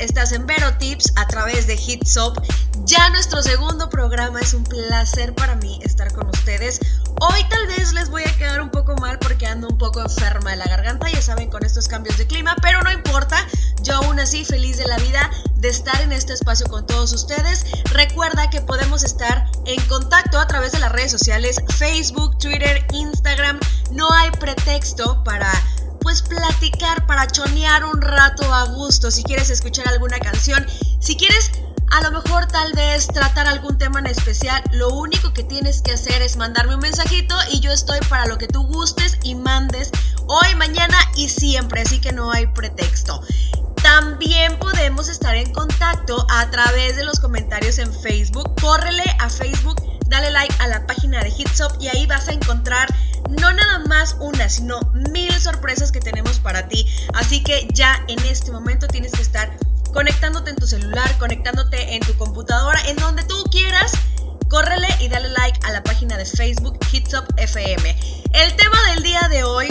estás 0.00 0.32
en 0.32 0.46
Vero 0.46 0.72
Tips 0.78 1.12
a 1.16 1.26
través 1.26 1.66
de 1.66 1.74
Hitsop. 1.74 2.38
Ya 2.84 3.10
nuestro 3.10 3.42
segundo 3.42 3.90
programa 3.90 4.40
es 4.40 4.54
un 4.54 4.64
placer 4.64 5.34
para 5.34 5.54
mí 5.56 5.78
estar 5.82 6.12
con 6.12 6.26
ustedes. 6.28 6.80
Hoy 7.20 7.44
tal 7.50 7.66
vez 7.66 7.92
les 7.92 8.08
voy 8.08 8.22
a 8.24 8.36
quedar 8.36 8.62
un 8.62 8.70
poco 8.70 8.96
mal 8.96 9.18
porque 9.18 9.46
ando 9.46 9.68
un 9.68 9.76
poco 9.76 10.00
enferma 10.00 10.50
de 10.50 10.56
la 10.56 10.64
garganta, 10.64 11.08
ya 11.10 11.20
saben, 11.20 11.50
con 11.50 11.64
estos 11.64 11.86
cambios 11.86 12.16
de 12.16 12.26
clima, 12.26 12.56
pero 12.62 12.82
no 12.82 12.90
importa, 12.90 13.36
yo 13.82 13.94
aún 13.96 14.18
así 14.18 14.44
feliz 14.44 14.78
de 14.78 14.86
la 14.86 14.96
vida 14.96 15.30
de 15.56 15.68
estar 15.68 16.00
en 16.00 16.12
este 16.12 16.32
espacio 16.32 16.66
con 16.66 16.86
todos 16.86 17.12
ustedes. 17.12 17.66
Recuerda 17.92 18.48
que 18.48 18.62
podemos 18.62 19.04
estar 19.04 19.46
en 19.66 19.80
contacto 19.82 20.38
a 20.38 20.46
través 20.46 20.72
de 20.72 20.78
las 20.78 20.92
redes 20.92 21.10
sociales 21.10 21.60
Facebook, 21.76 22.38
Twitter, 22.38 22.86
Instagram. 22.92 23.60
No 23.92 24.10
hay 24.12 24.30
pretexto 24.30 25.22
para 25.24 25.52
pues 26.10 26.22
platicar, 26.22 27.06
para 27.06 27.28
chonear 27.28 27.84
un 27.84 28.02
rato 28.02 28.52
a 28.52 28.64
gusto, 28.64 29.12
si 29.12 29.22
quieres 29.22 29.48
escuchar 29.48 29.86
alguna 29.86 30.18
canción, 30.18 30.66
si 30.98 31.14
quieres 31.14 31.52
a 31.92 32.00
lo 32.00 32.10
mejor 32.10 32.46
tal 32.46 32.72
vez 32.72 33.06
tratar 33.06 33.46
algún 33.46 33.78
tema 33.78 34.00
en 34.00 34.08
especial, 34.08 34.60
lo 34.72 34.88
único 34.88 35.32
que 35.32 35.44
tienes 35.44 35.82
que 35.82 35.92
hacer 35.92 36.20
es 36.20 36.36
mandarme 36.36 36.74
un 36.74 36.80
mensajito 36.80 37.36
y 37.52 37.60
yo 37.60 37.70
estoy 37.70 38.00
para 38.08 38.26
lo 38.26 38.38
que 38.38 38.48
tú 38.48 38.64
gustes 38.64 39.18
y 39.22 39.36
mandes 39.36 39.92
hoy, 40.26 40.52
mañana 40.56 40.98
y 41.14 41.28
siempre, 41.28 41.82
así 41.82 42.00
que 42.00 42.10
no 42.10 42.32
hay 42.32 42.48
pretexto. 42.48 43.22
También 43.80 44.58
podemos 44.58 45.08
estar 45.08 45.36
en 45.36 45.52
contacto 45.52 46.26
a 46.28 46.50
través 46.50 46.96
de 46.96 47.04
los 47.04 47.20
comentarios 47.20 47.78
en 47.78 47.94
Facebook. 47.94 48.60
Córrele 48.60 49.04
a 49.20 49.30
Facebook, 49.30 49.80
dale 50.06 50.32
like 50.32 50.56
a 50.58 50.66
la 50.66 50.84
página 50.88 51.20
de 51.20 51.28
Hitsop 51.30 51.80
y 51.80 51.86
ahí 51.86 52.06
vas 52.06 52.26
a 52.26 52.32
encontrar 52.32 52.88
no 53.28 53.52
nada 53.52 53.80
más 53.80 54.16
una, 54.20 54.48
sino 54.48 54.80
mil 55.12 55.32
sorpresas 55.40 55.92
que 55.92 56.00
tenemos 56.00 56.38
para 56.38 56.68
ti. 56.68 56.86
Así 57.14 57.42
que 57.42 57.68
ya 57.72 58.04
en 58.08 58.18
este 58.26 58.50
momento 58.50 58.86
tienes 58.88 59.12
que 59.12 59.22
estar 59.22 59.50
conectándote 59.92 60.50
en 60.50 60.56
tu 60.56 60.66
celular, 60.66 61.16
conectándote 61.18 61.94
en 61.94 62.00
tu 62.02 62.14
computadora, 62.14 62.80
en 62.88 62.96
donde 62.96 63.22
tú 63.24 63.44
quieras. 63.50 63.92
Córrele 64.48 64.88
y 64.98 65.08
dale 65.08 65.28
like 65.28 65.60
a 65.64 65.70
la 65.70 65.82
página 65.84 66.16
de 66.16 66.24
Facebook 66.24 66.78
Hitsop 66.90 67.24
FM. 67.36 67.96
El 68.32 68.56
tema 68.56 68.76
del 68.92 69.02
día 69.04 69.28
de 69.28 69.44
hoy, 69.44 69.68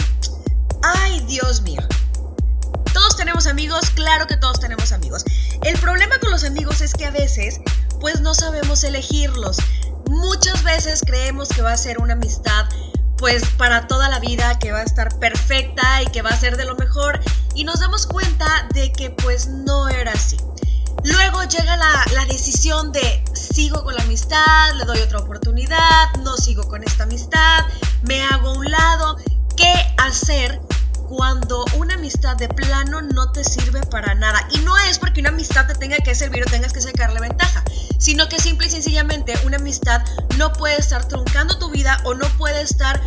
ay 0.81 1.19
Dios 1.27 1.61
mío. 1.63 1.81
Todos 2.93 3.17
tenemos 3.17 3.45
amigos, 3.45 3.89
claro 3.89 4.27
que 4.27 4.37
todos 4.37 4.61
tenemos 4.61 4.93
amigos. 4.93 5.25
El 5.63 5.77
problema 5.79 6.17
con 6.19 6.31
los 6.31 6.45
amigos 6.45 6.79
es 6.79 6.93
que 6.93 7.05
a 7.05 7.11
veces 7.11 7.59
pues 7.99 8.21
no 8.21 8.33
sabemos 8.33 8.83
elegirlos. 8.85 9.57
Muchas 10.07 10.63
veces 10.63 11.01
creemos 11.05 11.49
que 11.49 11.61
va 11.61 11.73
a 11.73 11.77
ser 11.77 11.99
una 11.99 12.13
amistad 12.13 12.65
pues 13.19 13.43
para 13.57 13.87
toda 13.87 14.09
la 14.09 14.19
vida, 14.19 14.57
que 14.59 14.71
va 14.71 14.79
a 14.79 14.83
estar 14.83 15.19
perfecta 15.19 16.01
y 16.01 16.07
que 16.07 16.21
va 16.21 16.29
a 16.29 16.37
ser 16.37 16.57
de 16.57 16.65
lo 16.65 16.75
mejor 16.75 17.19
y 17.53 17.65
nos 17.65 17.81
damos 17.81 18.07
cuenta 18.07 18.67
de 18.73 18.91
que 18.91 19.09
pues 19.09 19.47
no 19.47 19.89
era 19.89 20.13
así. 20.13 20.37
Luego 21.03 21.43
llega 21.43 21.77
la, 21.77 22.05
la, 22.13 22.25
decisión 22.25 22.91
de 22.91 23.23
sigo 23.33 23.83
con 23.83 23.95
la 23.95 24.03
amistad, 24.03 24.71
le 24.77 24.85
doy 24.85 24.99
otra 24.99 25.19
oportunidad, 25.19 26.13
no 26.23 26.35
sigo 26.37 26.63
con 26.67 26.83
esta 26.83 27.03
amistad, 27.03 27.59
me 28.03 28.21
hago 28.21 28.49
a 28.49 28.57
un 28.57 28.71
lado. 28.71 29.17
¿Qué 29.55 29.73
hacer 29.97 30.59
cuando 31.09 31.65
una 31.75 31.95
amistad 31.95 32.37
de 32.37 32.47
plano 32.47 33.01
no 33.01 33.31
te 33.31 33.43
sirve 33.43 33.81
para 33.87 34.13
nada? 34.13 34.47
Y 34.51 34.59
no 34.59 34.77
es 34.77 34.99
porque 34.99 35.21
una 35.21 35.29
amistad 35.29 35.65
te 35.65 35.73
tenga 35.73 35.97
que 35.97 36.13
servir 36.13 36.43
o 36.43 36.45
tengas 36.45 36.71
que 36.71 36.81
sacarle 36.81 37.19
ventaja, 37.19 37.63
sino 37.97 38.29
que 38.29 38.39
simple 38.39 38.67
y 38.67 38.69
sencillamente 38.69 39.33
una 39.43 39.57
amistad 39.57 40.03
no 40.37 40.53
puede 40.53 40.77
estar 40.77 41.03
truncando 41.07 41.57
tu 41.57 41.71
vida 41.71 41.97
o 42.05 42.13
no 42.13 42.27
puede 42.37 42.61
estar 42.61 43.01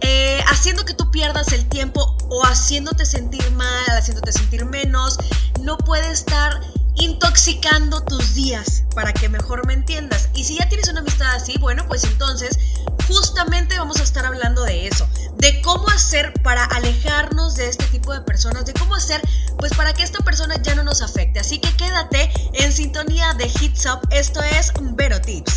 eh, 0.00 0.42
haciendo 0.48 0.84
que 0.84 0.92
tú 0.92 1.10
pierdas 1.12 1.52
el 1.52 1.68
tiempo 1.68 2.16
o 2.28 2.44
haciéndote 2.44 3.06
sentir 3.06 3.48
mal, 3.52 3.96
haciéndote 3.96 4.32
sentir 4.32 4.64
menos, 4.66 5.16
no 5.62 5.78
puede 5.78 6.10
estar 6.10 6.60
intoxicando 6.96 8.02
tus 8.02 8.34
días 8.34 8.84
para 8.94 9.12
que 9.12 9.28
mejor 9.28 9.66
me 9.66 9.74
entiendas. 9.74 10.30
Y 10.34 10.44
si 10.44 10.58
ya 10.58 10.68
tienes 10.68 10.88
una 10.88 11.00
amistad 11.00 11.34
así, 11.34 11.56
bueno, 11.58 11.84
pues 11.86 12.04
entonces 12.04 12.58
justamente 13.06 13.78
vamos 13.78 14.00
a 14.00 14.02
estar 14.02 14.24
hablando 14.24 14.64
de 14.64 14.88
eso, 14.88 15.08
de 15.36 15.60
cómo 15.62 15.88
hacer 15.88 16.32
para 16.42 16.64
alejarnos 16.64 17.56
de 17.56 17.68
este 17.68 17.84
tipo 17.86 18.12
de 18.12 18.20
personas, 18.22 18.64
de 18.66 18.72
cómo 18.72 18.94
hacer 18.94 19.20
pues 19.58 19.74
para 19.74 19.92
que 19.92 20.02
esta 20.02 20.18
persona 20.20 20.60
ya 20.62 20.74
no 20.74 20.82
nos 20.82 21.02
afecte. 21.02 21.40
Así 21.40 21.58
que 21.58 21.74
quédate 21.76 22.30
en 22.54 22.72
sintonía 22.72 23.32
de 23.34 23.46
Hits 23.46 23.86
Up, 23.86 24.00
esto 24.10 24.42
es 24.42 24.72
Vero 24.80 25.20
Tips. 25.20 25.54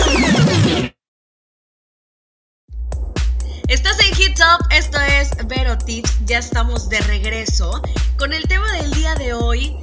Estás 3.68 4.00
en 4.00 4.20
Hits 4.20 4.42
Up, 4.42 4.66
esto 4.72 5.00
es 5.00 5.30
Vero 5.48 5.78
Tips, 5.78 6.26
ya 6.26 6.40
estamos 6.40 6.90
de 6.90 7.00
regreso 7.02 7.82
con 8.18 8.34
el 8.34 8.48
tema 8.48 8.72
del 8.74 8.92
día 8.92 9.14
de 9.16 9.34
hoy 9.34 9.78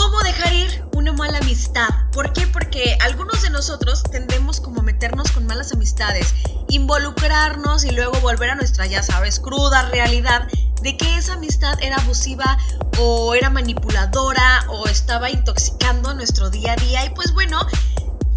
¿Cómo 0.00 0.18
dejar 0.22 0.54
ir 0.54 0.82
una 0.92 1.12
mala 1.12 1.36
amistad? 1.36 1.86
¿Por 2.14 2.32
qué? 2.32 2.46
Porque 2.46 2.96
algunos 3.02 3.42
de 3.42 3.50
nosotros 3.50 4.02
tendemos 4.02 4.58
como 4.58 4.80
a 4.80 4.82
meternos 4.82 5.30
con 5.30 5.44
malas 5.44 5.72
amistades, 5.72 6.34
involucrarnos 6.70 7.84
y 7.84 7.90
luego 7.90 8.18
volver 8.20 8.48
a 8.48 8.54
nuestra, 8.54 8.86
ya 8.86 9.02
sabes, 9.02 9.40
cruda 9.40 9.90
realidad 9.90 10.48
de 10.80 10.96
que 10.96 11.18
esa 11.18 11.34
amistad 11.34 11.74
era 11.82 11.96
abusiva 11.96 12.56
o 12.98 13.34
era 13.34 13.50
manipuladora 13.50 14.64
o 14.70 14.86
estaba 14.86 15.28
intoxicando 15.28 16.14
nuestro 16.14 16.48
día 16.48 16.72
a 16.72 16.76
día. 16.76 17.04
Y 17.04 17.10
pues 17.10 17.34
bueno, 17.34 17.60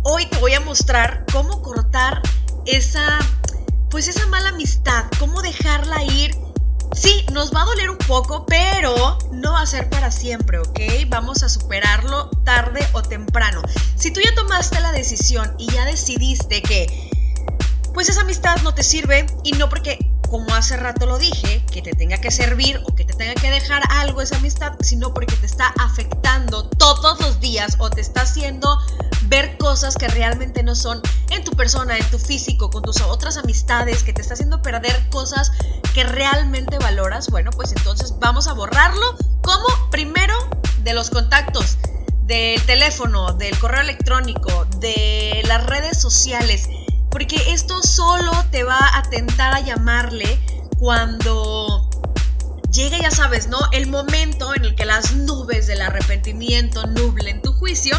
hoy 0.04 0.26
te 0.26 0.40
voy 0.40 0.56
a 0.56 0.60
mostrar 0.60 1.26
cómo 1.32 1.62
cortar 1.62 2.22
esa, 2.66 3.20
pues 3.90 4.10
esa 4.10 4.28
mala 4.28 4.50
amistad, 4.50 5.06
cómo 5.18 5.42
dejarla 5.42 6.04
ir 6.04 6.36
Sí, 6.96 7.26
nos 7.32 7.52
va 7.52 7.64
a 7.64 7.66
doler 7.66 7.90
un 7.90 7.98
poco, 7.98 8.46
pero 8.46 9.18
no 9.32 9.54
va 9.54 9.62
a 9.62 9.66
ser 9.66 9.90
para 9.90 10.12
siempre, 10.12 10.60
¿ok? 10.60 10.80
Vamos 11.08 11.42
a 11.42 11.50
superarlo 11.50 12.30
tarde 12.44 12.88
o 12.94 13.02
temprano. 13.02 13.62
Si 13.96 14.12
tú 14.12 14.22
ya 14.22 14.34
tomaste 14.36 14.80
la 14.80 14.92
decisión 14.92 15.56
y 15.58 15.72
ya 15.72 15.86
decidiste 15.86 16.62
que, 16.62 17.10
pues 17.94 18.10
esa 18.10 18.22
amistad 18.22 18.62
no 18.62 18.76
te 18.76 18.84
sirve 18.84 19.26
y 19.44 19.54
no 19.54 19.70
porque, 19.70 19.98
como 20.30 20.54
hace 20.54 20.78
rato 20.78 21.08
lo 21.08 21.18
dije, 21.18 21.66
que 21.72 21.82
te 21.82 21.94
tenga 21.94 22.20
que 22.20 22.30
servir 22.30 22.80
o 22.86 22.94
que 22.94 23.06
te 23.06 23.14
tenga 23.14 23.34
que 23.34 23.50
dejar 23.50 23.82
algo 23.90 24.22
esa 24.22 24.36
amistad, 24.36 24.74
sino 24.82 25.16
porque 25.16 25.36
te 25.36 25.48
está 25.48 25.74
afectando 25.80 26.70
todos 26.70 27.20
los 27.22 27.40
días 27.40 27.76
o 27.80 27.90
te 27.90 28.02
está 28.02 28.22
haciendo 28.22 28.78
ver 29.24 29.58
cosas 29.58 29.96
que 29.96 30.08
realmente 30.08 30.62
no 30.62 30.76
son 30.76 31.02
en 31.32 31.44
tu 31.44 31.52
persona, 31.54 31.98
en 31.98 32.08
tu 32.12 32.20
físico, 32.20 32.70
con 32.70 32.84
tus 32.84 33.02
otras 33.02 33.38
amistades, 33.38 34.04
que 34.04 34.14
te 34.14 34.22
está 34.22 34.36
haciendo 34.36 34.62
perder 34.62 35.10
cosas 35.10 35.52
que 35.94 36.04
realmente 36.04 36.78
valoras, 36.80 37.30
bueno, 37.30 37.52
pues 37.52 37.72
entonces 37.72 38.14
vamos 38.20 38.48
a 38.48 38.54
borrarlo 38.54 39.16
como 39.42 39.68
primero 39.92 40.34
de 40.84 40.94
los 40.94 41.10
contactos, 41.10 41.78
del 42.24 42.62
teléfono, 42.66 43.34
del 43.34 43.58
correo 43.60 43.82
electrónico, 43.82 44.66
de 44.80 45.44
las 45.48 45.66
redes 45.66 46.02
sociales, 46.02 46.70
porque 47.12 47.36
esto 47.54 47.82
solo 47.84 48.32
te 48.52 48.64
va 48.64 48.98
a 48.98 49.04
tentar 49.04 49.54
a 49.54 49.60
llamarle 49.60 50.40
cuando 50.80 51.90
llega, 52.72 52.98
ya 52.98 53.12
sabes, 53.12 53.48
¿no? 53.48 53.60
El 53.72 53.88
momento 53.88 54.56
en 54.56 54.66
el 54.66 54.76
que 54.76 54.86
las 54.86 55.14
nubes 55.14 55.68
del 55.68 55.82
arrepentimiento 55.82 56.88
nublen 56.88 57.42
tu 57.42 57.54
juicio 57.54 57.96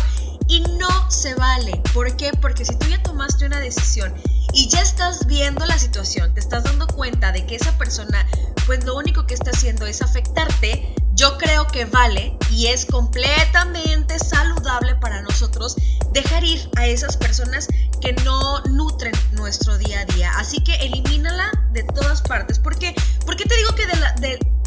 y 0.49 0.61
no 0.61 1.11
se 1.11 1.35
vale. 1.35 1.81
¿Por 1.93 2.17
qué? 2.17 2.33
Porque 2.41 2.65
si 2.65 2.77
tú 2.77 2.89
ya 2.89 3.03
tomaste 3.03 3.47
una 3.47 3.61
decisión 3.61 4.13
y 4.55 4.69
ya 4.69 4.81
estás 4.81 5.27
viendo 5.27 5.67
la 5.67 5.79
situación, 5.79 6.33
te 6.33 6.41
estás 6.41 6.63
dando 6.65 6.87
cuenta 6.87 7.33
de 7.33 7.45
que 7.45 7.57
esa 7.57 7.77
persona, 7.77 8.27
pues 8.67 8.85
lo 8.85 8.97
único 8.97 9.27
que 9.27 9.35
está 9.35 9.51
haciendo 9.51 9.85
es 9.87 10.01
afectarte, 10.01 10.95
yo 11.15 11.37
creo 11.39 11.67
que 11.67 11.85
vale 11.85 12.37
y 12.51 12.69
es 12.69 12.87
completamente 12.87 14.19
saludable 14.19 14.95
para 14.97 15.23
nosotros 15.23 15.77
dejar 16.13 16.45
ir 16.45 16.71
a 16.77 16.87
esas 16.87 17.17
personas 17.17 17.67
que 18.01 18.13
no 18.25 18.61
nutren 18.71 19.13
nuestro 19.33 19.77
día 19.79 20.01
a 20.01 20.05
día. 20.05 20.31
Así 20.37 20.63
que 20.63 20.75
elimínala 20.77 21.51
de 21.73 21.83
todas 21.83 22.23
partes. 22.23 22.59
¿Por 22.59 22.79
qué? 22.79 22.95
¿Por 23.27 23.37
qué 23.37 23.45
te 23.45 23.57
digo 23.57 23.75
que 23.75 23.87
de, 23.87 23.97
la, 23.97 24.15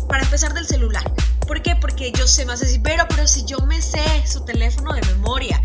para 0.10 0.24
empezar 0.24 0.54
del 0.54 0.66
celular? 0.66 1.04
¿Por 1.48 1.62
qué? 1.62 1.76
Porque 1.78 2.12
yo 2.12 2.28
sé 2.28 2.46
más 2.46 2.60
decir, 2.60 2.82
pero, 2.84 3.08
pero 3.08 3.26
si 3.28 3.46
yo 3.46 3.60
me 3.60 3.82
sé 3.82 4.04
su 4.26 4.44
teléfono 4.44 4.94
de 4.94 5.02
memoria, 5.02 5.62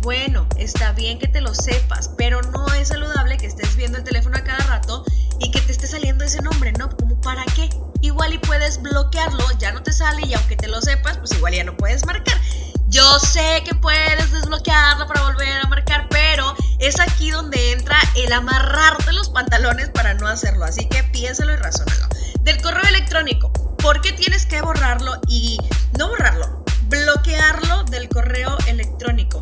bueno, 0.00 0.46
está 0.56 0.92
bien 0.92 1.18
que 1.18 1.28
te 1.28 1.40
lo 1.40 1.54
sepas, 1.54 2.10
pero 2.16 2.40
no 2.42 2.66
es 2.74 2.88
saludable 2.88 3.36
que 3.36 3.46
estés 3.46 3.76
viendo 3.76 3.98
el 3.98 4.04
teléfono 4.04 4.36
a 4.36 4.44
cada 4.44 4.64
rato 4.66 5.04
y 5.40 5.50
que 5.50 5.60
te 5.60 5.72
esté 5.72 5.86
saliendo 5.86 6.24
ese 6.24 6.40
nombre, 6.42 6.72
¿no? 6.72 6.88
Como 6.96 7.20
para 7.20 7.44
qué. 7.56 7.68
Igual 8.00 8.34
y 8.34 8.38
puedes 8.38 8.80
bloquearlo, 8.80 9.44
ya 9.58 9.72
no 9.72 9.82
te 9.82 9.92
sale 9.92 10.26
y 10.26 10.34
aunque 10.34 10.56
te 10.56 10.68
lo 10.68 10.80
sepas, 10.80 11.18
pues 11.18 11.32
igual 11.32 11.54
ya 11.54 11.64
no 11.64 11.76
puedes 11.76 12.06
marcar. 12.06 12.38
Yo 12.88 13.18
sé 13.18 13.62
que 13.64 13.74
puedes 13.74 14.32
desbloquearlo 14.32 15.06
para 15.06 15.22
volver 15.22 15.60
a 15.62 15.68
marcar, 15.68 16.08
pero 16.08 16.54
es 16.78 16.98
aquí 17.00 17.30
donde 17.30 17.72
entra 17.72 17.98
el 18.16 18.32
amarrarte 18.32 19.12
los 19.12 19.28
pantalones 19.28 19.90
para 19.90 20.14
no 20.14 20.26
hacerlo. 20.26 20.64
Así 20.64 20.88
que 20.88 21.02
piénsalo 21.04 21.52
y 21.52 21.56
razónalo. 21.56 22.06
Del 22.40 22.62
correo 22.62 22.88
electrónico, 22.88 23.52
¿por 23.78 24.00
qué 24.00 24.12
tienes 24.12 24.46
que 24.46 24.62
borrarlo 24.62 25.20
y 25.26 25.58
no 25.98 26.08
borrarlo? 26.08 26.64
Bloquearlo 26.84 27.84
del 27.84 28.08
correo 28.08 28.56
electrónico. 28.66 29.40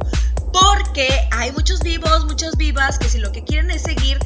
Porque 0.59 1.29
hay 1.33 1.53
muchos 1.53 1.81
vivos, 1.81 2.25
muchas 2.25 2.57
vivas 2.57 2.99
que 2.99 3.11
si 3.11 3.19
lo 3.19 3.31
que 3.31 3.45
quieren 3.45 3.71
es 3.71 3.83
seguir 3.83 4.19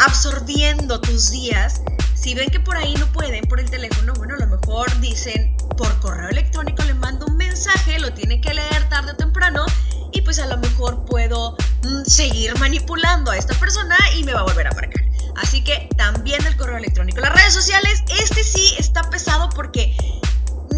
absorbiendo 0.00 1.00
tus 1.00 1.30
días, 1.30 1.82
si 2.12 2.34
ven 2.34 2.50
que 2.50 2.58
por 2.58 2.76
ahí 2.76 2.92
no 2.94 3.06
pueden 3.12 3.44
por 3.44 3.60
el 3.60 3.70
teléfono, 3.70 4.12
bueno, 4.14 4.34
a 4.34 4.38
lo 4.38 4.48
mejor 4.48 4.98
dicen, 4.98 5.56
por 5.78 5.96
correo 6.00 6.28
electrónico 6.28 6.82
le 6.82 6.94
mando 6.94 7.26
un 7.26 7.36
mensaje, 7.36 8.00
lo 8.00 8.12
tiene 8.12 8.40
que 8.40 8.52
leer 8.52 8.88
tarde 8.88 9.12
o 9.12 9.14
temprano 9.14 9.64
y 10.10 10.22
pues 10.22 10.40
a 10.40 10.46
lo 10.46 10.56
mejor 10.56 11.04
puedo 11.04 11.56
mm, 11.84 12.02
seguir 12.04 12.58
manipulando 12.58 13.30
a 13.30 13.36
esta 13.36 13.54
persona 13.54 13.96
y 14.16 14.24
me 14.24 14.34
va 14.34 14.40
a 14.40 14.44
volver 14.44 14.66
a 14.66 14.72
marcar. 14.72 15.04
Así 15.36 15.62
que 15.62 15.88
también 15.96 16.44
el 16.46 16.56
correo 16.56 16.78
electrónico. 16.78 17.20
Las 17.20 17.32
redes 17.32 17.54
sociales, 17.54 18.02
este 18.20 18.42
sí 18.42 18.74
está 18.76 19.08
pesado 19.08 19.48
porque 19.50 19.96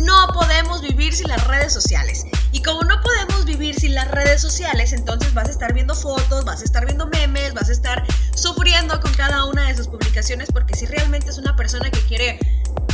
no 0.04 0.28
podemos 0.32 0.82
vivir 0.82 1.14
sin 1.14 1.28
las 1.28 1.46
redes 1.46 1.72
sociales. 1.72 2.26
Y 2.52 2.62
como 2.62 2.82
no 2.82 3.00
podemos 3.00 3.44
vivir 3.44 3.78
sin 3.78 3.94
las 3.94 4.10
redes 4.10 4.40
sociales, 4.40 4.92
entonces 4.92 5.32
vas 5.32 5.48
a 5.48 5.50
estar 5.50 5.72
viendo 5.72 5.94
fotos, 5.94 6.44
vas 6.44 6.60
a 6.60 6.64
estar 6.64 6.84
viendo 6.84 7.06
memes, 7.06 7.54
vas 7.54 7.68
a 7.68 7.72
estar 7.72 8.04
sufriendo 8.34 9.00
con 9.00 9.12
cada 9.14 9.44
una 9.44 9.68
de 9.68 9.76
sus 9.76 9.88
publicaciones 9.88 10.50
porque 10.52 10.74
si 10.74 10.86
realmente 10.86 11.30
es 11.30 11.38
una 11.38 11.56
persona 11.56 11.90
que 11.90 12.00
quiere 12.02 12.38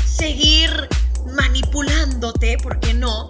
seguir 0.04 0.88
manipulándote, 1.34 2.58
¿por 2.58 2.78
qué 2.80 2.94
no? 2.94 3.28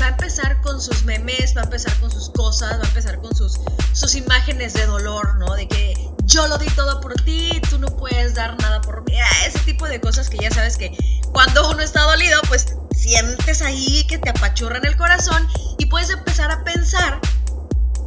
Va 0.00 0.06
a 0.06 0.10
empezar 0.10 0.60
con 0.60 0.80
sus 0.80 1.04
memes, 1.04 1.56
va 1.56 1.62
a 1.62 1.64
empezar 1.64 1.94
con 2.00 2.10
sus 2.10 2.30
cosas, 2.30 2.78
va 2.78 2.84
a 2.84 2.88
empezar 2.88 3.20
con 3.20 3.34
sus, 3.34 3.60
sus 3.92 4.14
imágenes 4.14 4.74
de 4.74 4.86
dolor, 4.86 5.36
¿no? 5.36 5.54
De 5.54 5.68
que 5.68 5.94
yo 6.24 6.46
lo 6.48 6.58
di 6.58 6.68
todo 6.70 7.00
por 7.00 7.14
ti, 7.14 7.60
tú 7.70 7.78
no 7.78 7.88
puedes 7.96 8.34
dar 8.34 8.58
nada 8.60 8.80
por 8.80 9.04
mí. 9.04 9.18
Ah, 9.20 9.46
ese 9.46 9.58
tipo 9.60 9.86
de 9.86 10.00
cosas 10.00 10.28
que 10.28 10.38
ya 10.38 10.50
sabes 10.50 10.76
que 10.78 10.96
cuando 11.32 11.70
uno 11.70 11.82
está 11.82 12.02
dolido, 12.02 12.40
pues 12.48 12.66
sientes 12.94 13.62
ahí 13.62 14.06
que 14.06 14.18
te 14.18 14.30
apachurra 14.30 14.78
en 14.78 14.86
el 14.86 14.96
corazón 14.96 15.46
y 15.78 15.86
puedes 15.86 16.10
empezar 16.10 16.50
a 16.50 16.64
pensar 16.64 17.20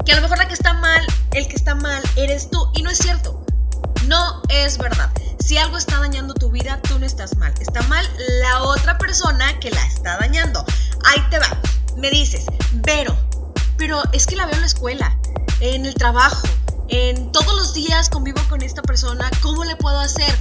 que 0.06 0.14
a 0.14 0.16
lo 0.16 0.22
mejor 0.22 0.38
la 0.38 0.48
que 0.48 0.54
está 0.54 0.74
mal, 0.74 1.06
el 1.34 1.48
que 1.48 1.56
está 1.56 1.76
mal 1.76 2.02
eres 2.16 2.50
tú. 2.50 2.72
Y 2.74 2.82
no 2.82 2.90
es 2.90 2.98
cierto. 2.98 3.46
No 4.06 4.42
es 4.50 4.78
verdad. 4.78 5.12
Si 5.40 5.58
algo 5.58 5.78
está 5.78 6.00
dañando 6.00 6.34
tu 6.34 6.50
vida, 6.50 6.80
tú 6.82 6.98
no 7.00 7.06
estás 7.06 7.36
mal. 7.38 7.54
Está 7.60 7.82
mal 7.84 8.06
la 8.42 8.64
otra 8.64 8.98
persona 8.98 9.60
que 9.60 9.70
la 9.72 9.86
está 9.86 10.18
dañando. 10.18 10.66
Ahí 11.06 11.22
te 11.30 11.40
va. 11.40 11.62
Me 11.98 12.10
dices, 12.10 12.46
Vero, 12.72 13.18
pero 13.78 14.02
es 14.14 14.28
que 14.28 14.36
la 14.36 14.46
veo 14.46 14.56
en 14.56 14.62
la 14.62 14.68
escuela, 14.68 15.18
en 15.60 15.86
el 15.86 15.96
trabajo, 15.96 16.48
en 16.90 17.32
todos 17.32 17.56
los 17.56 17.74
días 17.74 18.10
convivo 18.10 18.42
con 18.50 18.62
esta 18.62 18.82
persona. 18.82 19.30
¿Cómo 19.42 19.66
le 19.66 19.76
puedo 19.76 20.00
hacer? 20.00 20.34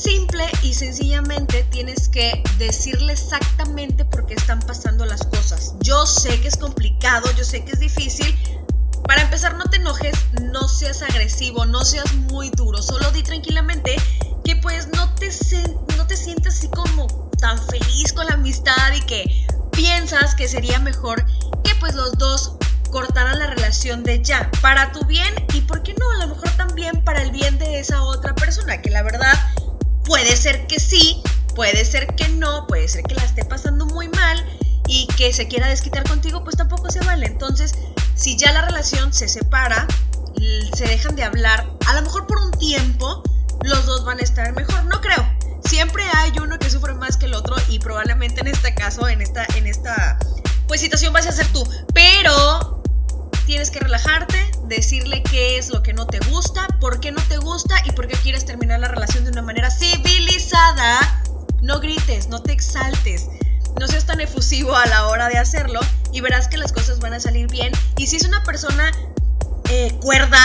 Simple 0.00 0.46
y 0.62 0.72
sencillamente 0.72 1.62
tienes 1.64 2.08
que 2.08 2.42
decirle 2.56 3.12
exactamente 3.12 4.06
por 4.06 4.24
qué 4.24 4.32
están 4.32 4.58
pasando 4.60 5.04
las 5.04 5.26
cosas. 5.26 5.74
Yo 5.80 6.06
sé 6.06 6.40
que 6.40 6.48
es 6.48 6.56
complicado, 6.56 7.30
yo 7.36 7.44
sé 7.44 7.64
que 7.66 7.72
es 7.72 7.80
difícil. 7.80 8.34
Para 9.04 9.20
empezar, 9.20 9.58
no 9.58 9.64
te 9.64 9.76
enojes, 9.76 10.14
no 10.40 10.68
seas 10.68 11.02
agresivo, 11.02 11.66
no 11.66 11.82
seas 11.82 12.14
muy 12.14 12.48
duro. 12.48 12.80
Solo 12.80 13.10
di 13.10 13.22
tranquilamente 13.22 13.94
que 14.42 14.56
pues 14.56 14.88
no 14.88 15.14
te, 15.16 15.30
sientes 15.30 16.54
así 16.56 16.68
como 16.68 17.06
tan 17.38 17.58
feliz 17.68 18.14
con 18.14 18.24
la 18.24 18.34
amistad 18.34 18.94
y 18.96 19.02
que 19.02 19.46
piensas 19.72 20.34
que 20.34 20.48
sería 20.48 20.78
mejor 20.78 21.26
que 21.62 21.74
pues 21.78 21.94
los 21.94 22.16
dos 22.16 22.54
cortaran 22.90 23.38
la 23.38 23.48
relación 23.48 24.02
de 24.02 24.22
ya, 24.22 24.50
para 24.62 24.92
tu 24.92 25.04
bien 25.04 25.32
y 25.52 25.60
por 25.60 25.82
qué 25.82 25.94
no, 25.94 26.10
a 26.10 26.26
lo 26.26 26.34
mejor 26.34 26.48
también 26.56 27.04
para 27.04 27.22
el 27.22 27.30
bien 27.30 27.58
de 27.58 27.80
esa 27.80 28.02
otra 28.02 28.34
persona, 28.34 28.80
que 28.80 28.90
la 28.90 29.02
verdad 29.02 29.32
Puede 30.04 30.36
ser 30.36 30.66
que 30.66 30.80
sí, 30.80 31.22
puede 31.54 31.84
ser 31.84 32.14
que 32.14 32.28
no, 32.28 32.66
puede 32.66 32.88
ser 32.88 33.02
que 33.04 33.14
la 33.14 33.24
esté 33.24 33.44
pasando 33.44 33.86
muy 33.86 34.08
mal 34.08 34.44
y 34.86 35.06
que 35.16 35.32
se 35.32 35.46
quiera 35.46 35.68
desquitar 35.68 36.02
contigo, 36.08 36.42
pues 36.42 36.56
tampoco 36.56 36.90
se 36.90 37.00
vale. 37.00 37.26
Entonces, 37.26 37.74
si 38.14 38.36
ya 38.36 38.52
la 38.52 38.62
relación 38.62 39.12
se 39.12 39.28
separa, 39.28 39.86
se 40.74 40.84
dejan 40.84 41.16
de 41.16 41.24
hablar, 41.24 41.66
a 41.86 41.94
lo 41.94 42.02
mejor 42.02 42.26
por 42.26 42.38
un 42.38 42.50
tiempo, 42.52 43.22
los 43.62 43.86
dos 43.86 44.04
van 44.04 44.18
a 44.18 44.22
estar 44.22 44.52
mejor. 44.54 44.84
No 44.86 45.00
creo. 45.00 45.28
Siempre 45.64 46.02
hay 46.14 46.32
uno 46.40 46.58
que 46.58 46.70
sufre 46.70 46.94
más 46.94 47.16
que 47.16 47.26
el 47.26 47.34
otro 47.34 47.54
y 47.68 47.78
probablemente 47.78 48.40
en 48.40 48.48
este 48.48 48.74
caso, 48.74 49.08
en 49.08 49.20
esta, 49.20 49.44
en 49.54 49.66
esta 49.66 50.18
pues 50.66 50.80
situación 50.80 51.12
vas 51.12 51.26
a 51.26 51.32
ser 51.32 51.46
tú. 51.48 51.62
Pero 51.94 52.82
tienes 53.46 53.70
que 53.70 53.80
relajarte, 53.80 54.50
decirle 54.76 55.22
qué 55.24 55.58
es 55.58 55.68
lo 55.68 55.82
que 55.82 55.92
no 55.92 56.06
te 56.06 56.20
gusta, 56.30 56.66
por 56.80 57.00
qué 57.00 57.12
no 57.12 57.20
te 57.22 57.36
gusta 57.36 57.74
y 57.84 57.92
por 57.92 58.06
qué 58.06 58.16
quieres 58.16 58.46
terminar 58.46 58.80
la 58.80 58.88
relación 58.88 59.24
de 59.24 59.30
una 59.30 59.42
manera 59.42 59.70
civilizada. 59.70 61.22
No 61.60 61.80
grites, 61.80 62.28
no 62.28 62.40
te 62.40 62.52
exaltes, 62.52 63.28
no 63.78 63.86
seas 63.86 64.06
tan 64.06 64.20
efusivo 64.20 64.74
a 64.74 64.86
la 64.86 65.08
hora 65.08 65.28
de 65.28 65.36
hacerlo 65.36 65.80
y 66.12 66.20
verás 66.20 66.48
que 66.48 66.56
las 66.56 66.72
cosas 66.72 67.00
van 67.00 67.12
a 67.12 67.20
salir 67.20 67.48
bien. 67.48 67.72
Y 67.98 68.06
si 68.06 68.16
es 68.16 68.24
una 68.24 68.42
persona 68.44 68.90
eh, 69.68 69.94
cuerda, 70.00 70.38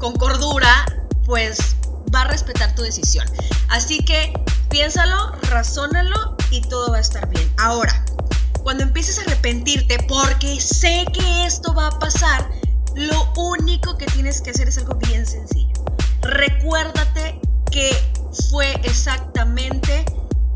con 0.00 0.14
cordura, 0.16 0.86
pues 1.24 1.76
va 2.14 2.22
a 2.22 2.28
respetar 2.28 2.74
tu 2.74 2.82
decisión. 2.82 3.26
Así 3.68 4.04
que 4.04 4.32
piénsalo, 4.70 5.32
razónalo 5.50 6.36
y 6.50 6.62
todo 6.62 6.90
va 6.90 6.98
a 6.98 7.00
estar 7.00 7.28
bien. 7.28 7.50
Ahora, 7.58 8.04
cuando 8.62 8.82
empieces 8.82 9.18
a 9.18 9.22
arrepentirte 9.22 9.98
porque 10.08 10.60
sé 10.60 11.04
que 11.12 11.46
esto 11.46 11.74
va 11.74 11.88
a 11.88 11.98
pasar, 11.98 12.50
lo 12.96 13.30
único 13.36 13.98
que 13.98 14.06
tienes 14.06 14.40
que 14.40 14.50
hacer 14.50 14.68
es 14.68 14.78
algo 14.78 14.94
bien 14.94 15.26
sencillo. 15.26 15.74
Recuérdate 16.22 17.38
que 17.70 17.90
fue 18.50 18.72
exactamente 18.84 20.04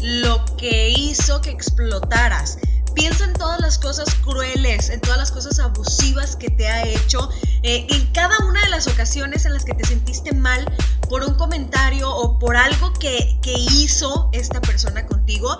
lo 0.00 0.42
que 0.56 0.88
hizo 0.90 1.42
que 1.42 1.50
explotaras. 1.50 2.58
Piensa 2.94 3.24
en 3.24 3.34
todas 3.34 3.60
las 3.60 3.78
cosas 3.78 4.14
crueles, 4.14 4.88
en 4.88 5.00
todas 5.00 5.18
las 5.18 5.30
cosas 5.30 5.58
abusivas 5.58 6.34
que 6.34 6.48
te 6.48 6.66
ha 6.66 6.86
hecho, 6.88 7.28
eh, 7.62 7.86
en 7.88 8.06
cada 8.12 8.36
una 8.46 8.62
de 8.62 8.70
las 8.70 8.86
ocasiones 8.86 9.44
en 9.44 9.52
las 9.52 9.64
que 9.64 9.74
te 9.74 9.84
sentiste 9.84 10.32
mal 10.32 10.64
por 11.10 11.22
un 11.22 11.34
comentario 11.34 12.10
o 12.10 12.38
por 12.38 12.56
algo 12.56 12.92
que, 12.94 13.38
que 13.42 13.52
hizo 13.52 14.30
esta 14.32 14.62
persona 14.62 15.06
contigo. 15.06 15.56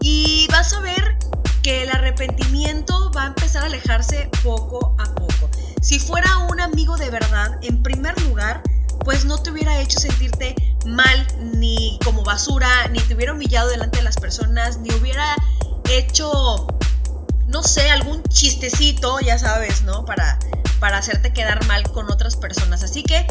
Y 0.00 0.48
vas 0.50 0.72
a 0.72 0.80
ver 0.80 1.16
que 1.62 1.84
el 1.84 1.90
arrepentimiento 1.90 3.12
va 3.16 3.22
a 3.22 3.26
empezar 3.28 3.62
a 3.62 3.66
alejarse 3.66 4.28
poco 4.42 4.96
a 4.98 5.04
poco. 5.14 5.48
Si 5.84 5.98
fuera 5.98 6.38
un 6.50 6.62
amigo 6.62 6.96
de 6.96 7.10
verdad, 7.10 7.58
en 7.60 7.82
primer 7.82 8.18
lugar, 8.22 8.62
pues 9.00 9.26
no 9.26 9.36
te 9.42 9.50
hubiera 9.50 9.78
hecho 9.82 10.00
sentirte 10.00 10.54
mal, 10.86 11.26
ni 11.58 11.98
como 12.02 12.24
basura, 12.24 12.88
ni 12.88 13.00
te 13.00 13.14
hubiera 13.14 13.34
humillado 13.34 13.68
delante 13.68 13.98
de 13.98 14.04
las 14.04 14.16
personas, 14.16 14.78
ni 14.78 14.90
hubiera 14.94 15.36
hecho, 15.90 16.66
no 17.48 17.62
sé, 17.62 17.90
algún 17.90 18.22
chistecito, 18.30 19.20
ya 19.20 19.38
sabes, 19.38 19.82
¿no? 19.82 20.06
Para, 20.06 20.38
para 20.80 20.96
hacerte 20.96 21.34
quedar 21.34 21.62
mal 21.66 21.82
con 21.92 22.10
otras 22.10 22.36
personas. 22.36 22.82
Así 22.82 23.02
que 23.02 23.26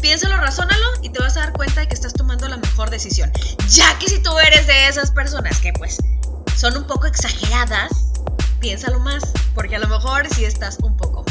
piénsalo, 0.00 0.36
razónalo 0.36 0.86
y 1.02 1.08
te 1.08 1.18
vas 1.18 1.36
a 1.36 1.40
dar 1.40 1.54
cuenta 1.54 1.80
de 1.80 1.88
que 1.88 1.94
estás 1.94 2.12
tomando 2.12 2.46
la 2.46 2.58
mejor 2.58 2.88
decisión. 2.88 3.32
Ya 3.68 3.98
que 3.98 4.08
si 4.08 4.22
tú 4.22 4.30
eres 4.38 4.68
de 4.68 4.86
esas 4.86 5.10
personas 5.10 5.58
que 5.58 5.72
pues 5.72 5.98
son 6.56 6.76
un 6.76 6.84
poco 6.86 7.08
exageradas, 7.08 7.90
piénsalo 8.60 9.00
más, 9.00 9.24
porque 9.56 9.74
a 9.74 9.80
lo 9.80 9.88
mejor 9.88 10.32
si 10.32 10.44
estás 10.44 10.78
un 10.84 10.96
poco. 10.96 11.25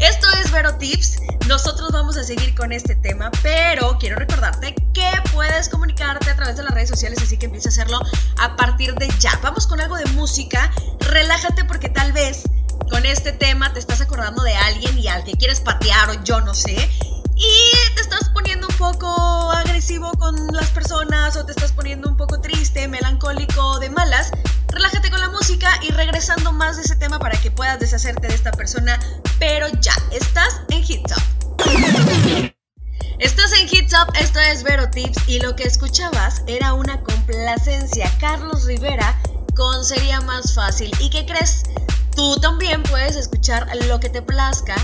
Esto 0.00 0.28
es 0.40 0.52
Vero 0.52 0.76
Tips. 0.76 1.16
Nosotros 1.48 1.90
vamos 1.90 2.16
a 2.16 2.22
seguir 2.22 2.54
con 2.54 2.70
este 2.70 2.94
tema, 2.94 3.32
pero 3.42 3.98
quiero 3.98 4.16
recordarte 4.16 4.74
que 4.94 5.10
puedes 5.32 5.68
comunicarte 5.68 6.30
a 6.30 6.36
través 6.36 6.56
de 6.56 6.62
las 6.62 6.72
redes 6.72 6.88
sociales, 6.88 7.20
así 7.20 7.36
que 7.36 7.46
empieza 7.46 7.68
a 7.68 7.72
hacerlo 7.72 8.00
a 8.38 8.54
partir 8.56 8.94
de 8.94 9.08
ya. 9.18 9.36
Vamos 9.42 9.66
con 9.66 9.80
algo 9.80 9.96
de 9.96 10.06
música. 10.12 10.70
Relájate 11.00 11.64
porque 11.64 11.88
tal 11.88 12.12
vez 12.12 12.44
con 12.90 13.04
este 13.06 13.32
tema 13.32 13.72
te 13.72 13.80
estás 13.80 14.00
acordando 14.00 14.42
de 14.44 14.54
alguien 14.54 14.96
y 14.98 15.08
al 15.08 15.24
que 15.24 15.32
quieres 15.32 15.60
patear 15.60 16.10
o 16.10 16.22
yo 16.22 16.40
no 16.42 16.54
sé. 16.54 16.76
Y 17.34 17.94
te 17.96 18.00
estás 18.00 18.28
poniendo 18.28 18.68
un 18.68 18.76
poco 18.76 19.50
agresivo 19.50 20.12
con 20.12 20.36
las 20.48 20.68
personas 20.70 21.36
o 21.36 21.44
te 21.44 21.52
estás 21.52 21.72
poniendo 21.72 22.08
un 22.08 22.16
poco 22.16 22.40
triste, 22.40 22.86
melancólico, 22.86 23.80
de 23.80 23.90
malas 23.90 24.30
relájate 24.72 25.10
con 25.10 25.20
la 25.20 25.30
música 25.30 25.68
y 25.82 25.90
regresando 25.90 26.52
más 26.52 26.76
de 26.76 26.82
ese 26.82 26.96
tema 26.96 27.18
para 27.18 27.40
que 27.40 27.50
puedas 27.50 27.78
deshacerte 27.80 28.28
de 28.28 28.34
esta 28.34 28.52
persona, 28.52 28.98
pero 29.38 29.68
ya, 29.80 29.94
estás 30.12 30.60
en 30.70 30.82
Hit 30.82 31.06
Top. 31.06 31.22
Estás 33.18 33.52
en 33.58 33.68
Hit 33.68 33.90
Top, 33.90 34.14
esto 34.20 34.38
es 34.38 34.62
Vero 34.62 34.88
Tips 34.90 35.28
y 35.28 35.40
lo 35.40 35.56
que 35.56 35.64
escuchabas 35.64 36.42
era 36.46 36.74
una 36.74 37.00
complacencia 37.02 38.12
Carlos 38.20 38.64
Rivera 38.64 39.20
con 39.56 39.84
Sería 39.84 40.20
Más 40.20 40.54
Fácil. 40.54 40.92
¿Y 41.00 41.10
qué 41.10 41.26
crees? 41.26 41.64
Tú 42.14 42.36
también 42.40 42.82
puedes 42.84 43.16
escuchar 43.16 43.68
lo 43.88 43.98
que 43.98 44.08
te 44.08 44.22
plazca 44.22 44.76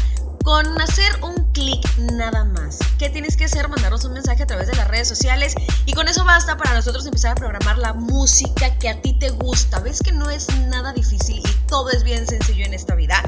con 0.45 0.79
hacer 0.79 1.11
un 1.23 1.51
clic 1.53 1.83
nada 2.13 2.45
más. 2.45 2.79
¿Qué 2.99 3.09
tienes 3.09 3.37
que 3.37 3.47
hacer? 3.47 3.67
Mandarnos 3.69 4.05
un 4.05 4.13
mensaje 4.13 4.43
a 4.43 4.47
través 4.47 4.69
de 4.69 4.77
las 4.77 4.87
redes 4.89 5.09
sociales 5.09 5.55
y 5.87 5.95
con 5.95 6.07
eso 6.07 6.23
basta 6.25 6.59
para 6.59 6.75
nosotros 6.75 7.07
empezar 7.07 7.33
a 7.33 7.35
programar 7.35 7.79
la 7.79 7.95
música 7.95 8.77
que 8.79 8.91
a 8.91 9.01
ti 9.01 9.15
te 9.19 9.31
gusta. 9.31 9.81
¿Ves 9.81 10.01
que 10.01 10.13
no 10.13 10.29
es 10.29 10.55
nada 10.69 10.93
difícil 10.93 11.39
y 11.39 11.67
todo 11.67 11.91
es 11.91 12.05
bien 12.05 12.27
sencillo 12.27 12.67
en 12.67 12.75
esta 12.75 12.95
vida? 12.95 13.23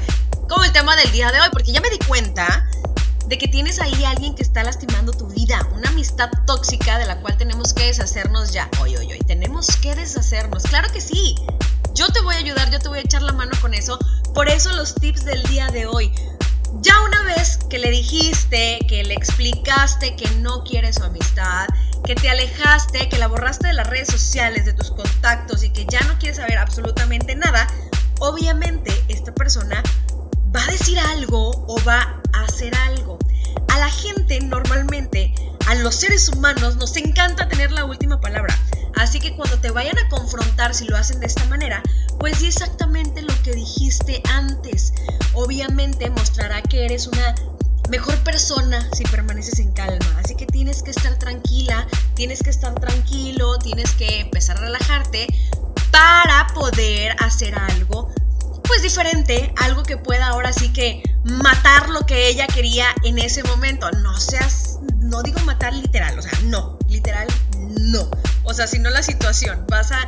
Como 0.46 0.62
el 0.64 0.72
tema 0.72 0.94
del 0.94 1.10
día 1.10 1.32
de 1.32 1.40
hoy, 1.40 1.48
porque 1.52 1.72
ya 1.72 1.80
me 1.80 1.88
di 1.88 1.98
cuenta 2.06 2.68
de 3.26 3.38
que 3.38 3.48
tienes 3.48 3.80
ahí 3.80 4.04
a 4.04 4.10
alguien 4.10 4.34
que 4.34 4.42
está 4.42 4.62
lastimando 4.62 5.12
tu 5.12 5.26
vida, 5.26 5.66
una 5.74 5.88
amistad 5.88 6.28
tóxica 6.46 6.98
de 6.98 7.06
la 7.06 7.20
cual 7.22 7.38
tenemos 7.38 7.72
que 7.72 7.86
deshacernos 7.86 8.52
ya. 8.52 8.68
Hoy, 8.80 8.94
hoy, 8.94 9.10
hoy, 9.10 9.20
tenemos 9.20 9.74
que 9.76 9.94
deshacernos. 9.94 10.64
Claro 10.64 10.92
que 10.92 11.00
sí. 11.00 11.34
Yo 11.94 12.08
te 12.08 12.20
voy 12.20 12.34
a 12.34 12.38
ayudar, 12.38 12.70
yo 12.70 12.78
te 12.78 12.88
voy 12.88 12.98
a 12.98 13.02
echar 13.02 13.22
la 13.22 13.32
mano 13.32 13.52
con 13.62 13.72
eso. 13.72 13.98
Por 14.34 14.50
eso 14.50 14.70
los 14.72 14.94
tips 14.94 15.24
del 15.24 15.42
día 15.44 15.68
de 15.68 15.86
hoy. 15.86 16.12
Ya 16.82 17.00
una 17.02 17.22
vez 17.22 17.58
que 17.70 17.78
le 17.78 17.90
dijiste, 17.90 18.78
que 18.88 19.02
le 19.04 19.14
explicaste 19.14 20.14
que 20.16 20.28
no 20.40 20.62
quiere 20.64 20.92
su 20.92 21.04
amistad, 21.04 21.66
que 22.04 22.14
te 22.14 22.28
alejaste, 22.28 23.08
que 23.08 23.18
la 23.18 23.28
borraste 23.28 23.68
de 23.68 23.72
las 23.72 23.86
redes 23.88 24.08
sociales, 24.08 24.64
de 24.64 24.72
tus 24.72 24.90
contactos 24.90 25.62
y 25.62 25.70
que 25.70 25.86
ya 25.86 26.00
no 26.02 26.18
quieres 26.18 26.36
saber 26.36 26.58
absolutamente 26.58 27.34
nada, 27.34 27.66
obviamente 28.20 28.92
esta 29.08 29.32
persona 29.32 29.82
va 30.54 30.62
a 30.62 30.70
decir 30.70 30.98
algo 30.98 31.64
o 31.66 31.82
va 31.84 32.20
a 32.32 32.44
hacer 32.44 32.74
algo. 32.74 33.18
A 33.68 33.78
la 33.78 33.88
gente 33.88 34.38
normalmente, 34.40 35.34
a 35.66 35.74
los 35.76 35.94
seres 35.94 36.28
humanos, 36.28 36.76
nos 36.76 36.96
encanta 36.96 37.48
tener 37.48 37.72
la 37.72 37.84
última 37.84 38.20
palabra. 38.20 38.56
Así 38.96 39.18
que 39.18 39.34
cuando 39.36 39.58
te 39.58 39.70
vayan 39.70 39.98
a 39.98 40.08
confrontar 40.08 40.74
si 40.74 40.86
lo 40.86 40.96
hacen 40.96 41.20
de 41.20 41.26
esta 41.26 41.44
manera, 41.46 41.82
pues 42.18 42.40
di 42.40 42.46
exactamente 42.46 43.22
lo 43.22 43.32
que 43.42 43.52
dijiste 43.52 44.22
antes. 44.32 44.92
Obviamente 45.34 46.10
mostrará 46.10 46.62
que 46.62 46.84
eres 46.84 47.06
una 47.06 47.34
mejor 47.88 48.16
persona 48.24 48.88
si 48.92 49.04
permaneces 49.04 49.58
en 49.58 49.72
calma. 49.72 50.20
Así 50.22 50.34
que 50.34 50.46
tienes 50.46 50.82
que 50.82 50.90
estar 50.90 51.16
tranquila, 51.18 51.86
tienes 52.14 52.42
que 52.42 52.50
estar 52.50 52.74
tranquilo, 52.74 53.58
tienes 53.58 53.92
que 53.92 54.20
empezar 54.20 54.56
a 54.58 54.60
relajarte 54.60 55.26
para 55.90 56.46
poder 56.54 57.14
hacer 57.20 57.54
algo 57.54 58.12
pues 58.66 58.82
diferente, 58.82 59.52
algo 59.56 59.84
que 59.84 59.96
pueda 59.96 60.26
ahora 60.26 60.52
sí 60.52 60.72
que 60.72 61.02
matar 61.24 61.88
lo 61.88 62.04
que 62.04 62.28
ella 62.28 62.46
quería 62.46 62.88
en 63.04 63.18
ese 63.18 63.42
momento. 63.44 63.90
No 63.92 64.16
seas, 64.16 64.78
no 64.98 65.22
digo 65.22 65.40
matar 65.40 65.72
literal, 65.72 66.18
o 66.18 66.22
sea, 66.22 66.32
no, 66.44 66.78
literal, 66.88 67.28
no. 67.80 68.10
O 68.44 68.54
sea, 68.54 68.66
si 68.66 68.78
no 68.78 68.90
la 68.90 69.02
situación, 69.02 69.64
vas 69.68 69.92
a... 69.92 70.06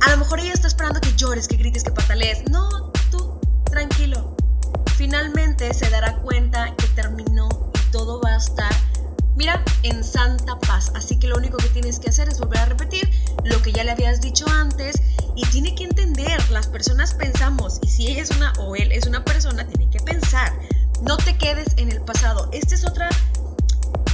A 0.00 0.10
lo 0.10 0.16
mejor 0.16 0.40
ella 0.40 0.52
está 0.52 0.68
esperando 0.68 1.00
que 1.00 1.14
llores, 1.14 1.46
que 1.46 1.56
grites, 1.56 1.84
que 1.84 1.90
patalees. 1.90 2.48
No, 2.50 2.92
tú, 3.10 3.40
tranquilo. 3.64 4.36
Finalmente 4.96 5.72
se 5.74 5.88
dará 5.90 6.16
cuenta 6.16 6.74
que 6.76 6.86
terminó 6.88 7.48
y 7.74 7.90
todo 7.90 8.20
va 8.20 8.30
a 8.30 8.36
estar, 8.36 8.72
mira, 9.36 9.62
en 9.82 10.02
santa 10.04 10.58
paz. 10.58 10.92
Así 10.94 11.18
que 11.18 11.26
lo 11.26 11.36
único 11.36 11.58
que 11.58 11.68
tienes 11.68 11.98
que 11.98 12.10
hacer 12.10 12.28
es 12.28 12.38
volver 12.38 12.58
a 12.58 12.66
repetir 12.66 13.10
lo 13.44 13.60
que 13.62 13.72
ya 13.72 13.84
le 13.84 13.90
habías 13.90 14.20
dicho 14.20 14.46
antes 14.48 14.96
y 15.36 15.42
tiene 15.46 15.74
que 15.74 15.84
entender, 15.84 16.50
las 16.50 16.66
personas 16.66 17.14
pensamos 17.14 17.78
y 17.82 17.88
si 17.88 18.08
ella 18.08 18.22
es 18.22 18.30
una 18.30 18.52
o 18.58 18.76
él 18.76 18.92
es 18.92 19.06
una 19.06 19.24
persona, 19.24 19.66
tiene 19.66 19.90
que 19.90 20.00
pensar. 20.00 20.52
No 21.02 21.16
te 21.16 21.36
quedes 21.36 21.68
en 21.76 21.90
el 21.90 22.00
pasado. 22.02 22.48
Esta 22.52 22.74
es 22.74 22.86
otra 22.86 23.08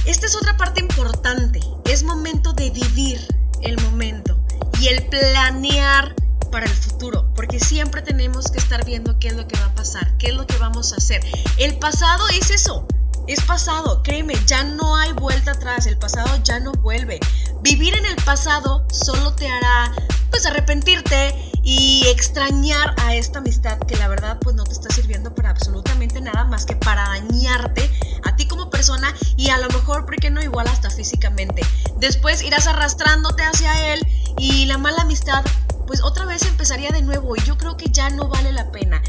esta 0.05 0.25
es 0.25 0.35
otra 0.37 0.55
parte 0.55 0.79
importante. 0.79 1.59
Es 1.85 2.03
momento 2.03 2.53
de 2.53 2.69
vivir 2.69 3.19
el 3.61 3.77
momento 3.81 4.36
y 4.79 4.87
el 4.87 5.07
planear 5.07 6.15
para 6.51 6.65
el 6.65 6.71
futuro, 6.71 7.29
porque 7.35 7.59
siempre 7.59 8.01
tenemos 8.01 8.49
que 8.51 8.59
estar 8.59 8.85
viendo 8.85 9.19
qué 9.19 9.29
es 9.29 9.35
lo 9.35 9.47
que 9.47 9.59
va 9.59 9.65
a 9.65 9.75
pasar, 9.75 10.17
qué 10.17 10.27
es 10.27 10.35
lo 10.35 10.47
que 10.47 10.57
vamos 10.57 10.93
a 10.93 10.97
hacer. 10.97 11.21
El 11.57 11.77
pasado 11.79 12.27
es 12.29 12.51
eso, 12.51 12.87
es 13.27 13.41
pasado, 13.41 14.01
créeme, 14.03 14.33
ya 14.45 14.63
no 14.63 14.95
hay 14.95 15.11
vuelta 15.13 15.51
atrás, 15.51 15.85
el 15.85 15.97
pasado 15.97 16.29
ya 16.43 16.59
no 16.59 16.71
vuelve. 16.71 17.19
Vivir 17.61 17.95
en 17.95 18.05
el 18.05 18.15
pasado 18.17 18.85
solo 18.89 19.33
te 19.33 19.47
hará 19.47 19.91
pues 20.29 20.45
arrepentirte 20.45 21.33
y 21.63 22.05
extrañar 22.07 22.95
a 23.03 23.15
esta 23.15 23.39
amistad 23.39 23.77
que 23.79 23.97
la 23.97 24.07
verdad 24.07 24.37
pues 24.39 24.55
no 24.55 24.63
te 24.63 24.71
está 24.71 24.89
sirviendo 24.93 25.35
para 25.35 25.49
absolutamente 25.49 26.21
nada 26.21 26.45
más 26.45 26.65
que 26.65 26.75
para 26.77 27.03
dañarte 27.03 27.91
a 28.23 28.35
ti 28.37 28.47
como 28.47 28.69
persona 28.69 29.13
y 29.35 29.49
a 29.49 29.57
lo 29.57 29.67
mejor, 29.67 30.05
¿por 30.05 30.15
qué 30.15 30.29
no? 30.29 30.41
Igual 30.41 30.67
hasta 30.67 30.89
físicamente. 30.89 31.63
Después 31.97 32.41
irás 32.41 32.67
arrastrándote 32.67 33.43
hacia 33.43 33.93
él 33.93 34.07
y 34.37 34.65
la 34.65 34.77
mala 34.77 35.01
amistad 35.01 35.43
pues 35.85 36.03
otra 36.03 36.25
vez 36.25 36.43
empezaría 36.43 36.91
de 36.91 37.01
nuevo 37.01 37.35
y 37.35 37.43
yo 37.43 37.57
creo 37.57 37.77
que 37.77 37.89
ya 37.89 38.09
no 38.09 38.27
vale 38.27 38.51
la 38.51 38.71
pena. 38.71 39.01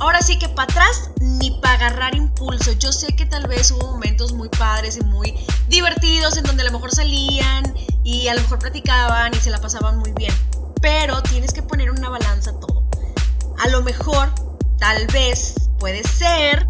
Ahora 0.00 0.22
sí 0.22 0.38
que 0.38 0.48
para 0.48 0.72
atrás 0.72 1.10
ni 1.20 1.58
para 1.60 1.74
agarrar 1.74 2.14
impulso. 2.14 2.72
Yo 2.72 2.92
sé 2.92 3.08
que 3.16 3.26
tal 3.26 3.48
vez 3.48 3.70
hubo 3.72 3.92
momentos 3.92 4.32
muy 4.32 4.48
padres 4.48 4.96
y 4.96 5.04
muy 5.04 5.34
divertidos 5.68 6.36
en 6.36 6.44
donde 6.44 6.62
a 6.62 6.66
lo 6.66 6.72
mejor 6.72 6.92
salían 6.92 7.74
y 8.04 8.28
a 8.28 8.34
lo 8.34 8.42
mejor 8.42 8.60
platicaban 8.60 9.34
y 9.34 9.38
se 9.38 9.50
la 9.50 9.60
pasaban 9.60 9.98
muy 9.98 10.12
bien 10.12 10.32
pero 10.80 11.22
tienes 11.22 11.52
que 11.52 11.62
poner 11.62 11.90
una 11.90 12.08
balanza 12.08 12.52
todo. 12.58 12.84
A 13.58 13.68
lo 13.68 13.82
mejor, 13.82 14.32
tal 14.78 15.06
vez, 15.08 15.54
puede 15.78 16.02
ser 16.04 16.66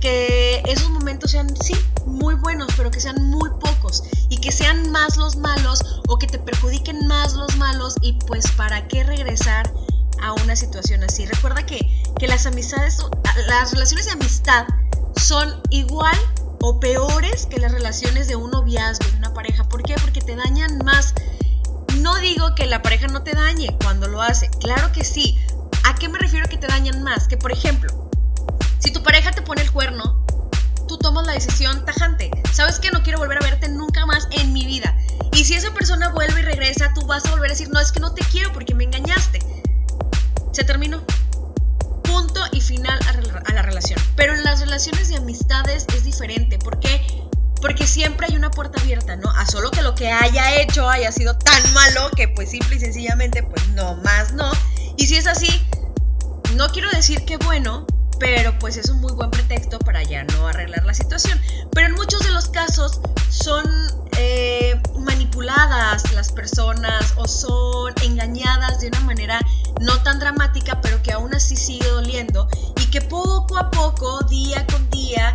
que 0.00 0.62
esos 0.66 0.90
momentos 0.90 1.30
sean, 1.30 1.54
sí, 1.62 1.74
muy 2.06 2.34
buenos, 2.34 2.68
pero 2.76 2.90
que 2.90 3.00
sean 3.00 3.22
muy 3.24 3.50
pocos 3.60 4.02
y 4.28 4.40
que 4.40 4.52
sean 4.52 4.90
más 4.90 5.16
los 5.16 5.36
malos 5.36 6.00
o 6.08 6.18
que 6.18 6.26
te 6.26 6.38
perjudiquen 6.38 7.06
más 7.06 7.34
los 7.34 7.56
malos 7.56 7.94
y 8.00 8.14
pues 8.26 8.50
para 8.52 8.88
qué 8.88 9.04
regresar 9.04 9.72
a 10.22 10.32
una 10.34 10.56
situación 10.56 11.04
así. 11.04 11.26
Recuerda 11.26 11.64
que, 11.64 12.02
que 12.18 12.26
las 12.26 12.46
amistades, 12.46 12.98
las 13.46 13.72
relaciones 13.72 14.06
de 14.06 14.12
amistad 14.12 14.66
son 15.16 15.60
igual 15.70 16.16
o 16.62 16.80
peores 16.80 17.46
que 17.46 17.58
las 17.58 17.72
relaciones 17.72 18.28
de 18.28 18.36
un 18.36 18.50
noviazgo, 18.50 19.06
de 19.10 19.16
una 19.16 19.32
pareja. 19.32 19.64
¿Por 19.64 19.82
qué? 19.82 19.94
Porque 20.00 20.20
te 20.20 20.36
dañan 20.36 20.78
más 20.84 21.14
no 21.98 22.18
digo 22.18 22.54
que 22.54 22.66
la 22.66 22.82
pareja 22.82 23.08
no 23.08 23.22
te 23.22 23.32
dañe 23.32 23.76
cuando 23.82 24.08
lo 24.08 24.22
hace, 24.22 24.50
claro 24.60 24.92
que 24.92 25.04
sí. 25.04 25.38
¿A 25.84 25.94
qué 25.94 26.08
me 26.08 26.18
refiero 26.18 26.48
que 26.48 26.56
te 26.56 26.66
dañan 26.66 27.02
más? 27.02 27.26
Que 27.26 27.36
por 27.36 27.52
ejemplo, 27.52 28.09
si 28.80 28.90
tu 28.90 29.02
pareja 29.02 29.30
te 29.30 29.42
pone 29.42 29.62
el 29.62 29.70
cuerno, 29.70 30.24
tú 30.88 30.98
tomas 30.98 31.26
la 31.26 31.32
decisión 31.32 31.84
tajante. 31.84 32.30
¿Sabes 32.52 32.80
que 32.80 32.90
no 32.90 33.02
quiero 33.02 33.18
volver 33.18 33.38
a 33.38 33.42
verte 33.42 33.68
nunca 33.68 34.06
más 34.06 34.26
en 34.32 34.52
mi 34.52 34.66
vida? 34.66 34.96
Y 35.32 35.44
si 35.44 35.54
esa 35.54 35.72
persona 35.72 36.08
vuelve 36.08 36.40
y 36.40 36.44
regresa, 36.44 36.92
tú 36.94 37.06
vas 37.06 37.24
a 37.26 37.30
volver 37.30 37.50
a 37.50 37.52
decir, 37.52 37.68
no, 37.68 37.78
es 37.78 37.92
que 37.92 38.00
no 38.00 38.12
te 38.12 38.24
quiero 38.24 38.52
porque 38.52 38.74
me 38.74 38.84
engañaste. 38.84 39.38
Se 40.52 40.64
terminó. 40.64 41.04
Punto 42.02 42.40
y 42.52 42.60
final 42.60 42.98
a, 43.06 43.52
la 43.52 43.62
relación. 43.62 44.00
Pero 44.16 44.34
en 44.34 44.42
las 44.42 44.60
relaciones 44.60 45.08
de 45.08 45.16
amistades 45.16 45.86
es 45.94 46.04
diferente. 46.04 46.58
¿Por 46.58 46.80
qué? 46.80 47.00
porque 47.60 47.86
siempre 47.86 48.26
hay 48.26 48.36
una 48.36 48.50
puerta 48.50 48.80
abierta, 48.80 49.16
¿no? 49.16 49.28
A 49.28 49.44
solo 49.44 49.70
que 49.70 49.82
lo 49.82 49.94
que 49.94 50.10
haya 50.10 50.62
hecho 50.62 50.88
haya 50.88 51.12
sido 51.12 51.36
tan 51.36 51.74
malo 51.74 52.08
que 52.16 52.26
pues 52.26 52.50
simple 52.50 52.76
y 52.76 52.80
sencillamente 52.80 53.42
pues 53.42 53.68
no 53.68 53.96
más 53.96 54.32
no. 54.32 54.50
Y 54.96 55.06
si 55.06 55.16
es 55.16 55.26
así, 55.26 55.62
no 56.54 56.68
quiero 56.70 56.90
decir 56.90 57.22
que 57.26 57.36
bueno, 57.36 57.86
pero 58.20 58.56
pues 58.58 58.76
es 58.76 58.90
un 58.90 59.00
muy 59.00 59.12
buen 59.14 59.30
pretexto 59.30 59.78
para 59.78 60.02
ya 60.02 60.22
no 60.24 60.46
arreglar 60.46 60.84
la 60.84 60.94
situación. 60.94 61.40
Pero 61.72 61.88
en 61.88 61.94
muchos 61.94 62.22
de 62.22 62.30
los 62.30 62.50
casos 62.50 63.00
son 63.30 63.66
eh, 64.18 64.80
manipuladas 65.00 66.12
las 66.12 66.30
personas 66.30 67.14
o 67.16 67.26
son 67.26 67.94
engañadas 68.04 68.80
de 68.80 68.88
una 68.88 69.00
manera 69.00 69.40
no 69.80 70.00
tan 70.02 70.20
dramática, 70.20 70.80
pero 70.82 71.02
que 71.02 71.12
aún 71.12 71.34
así 71.34 71.56
sigue 71.56 71.88
doliendo 71.88 72.46
y 72.80 72.90
que 72.90 73.00
poco 73.00 73.56
a 73.56 73.70
poco, 73.70 74.20
día 74.24 74.66
con 74.66 74.88
día, 74.90 75.34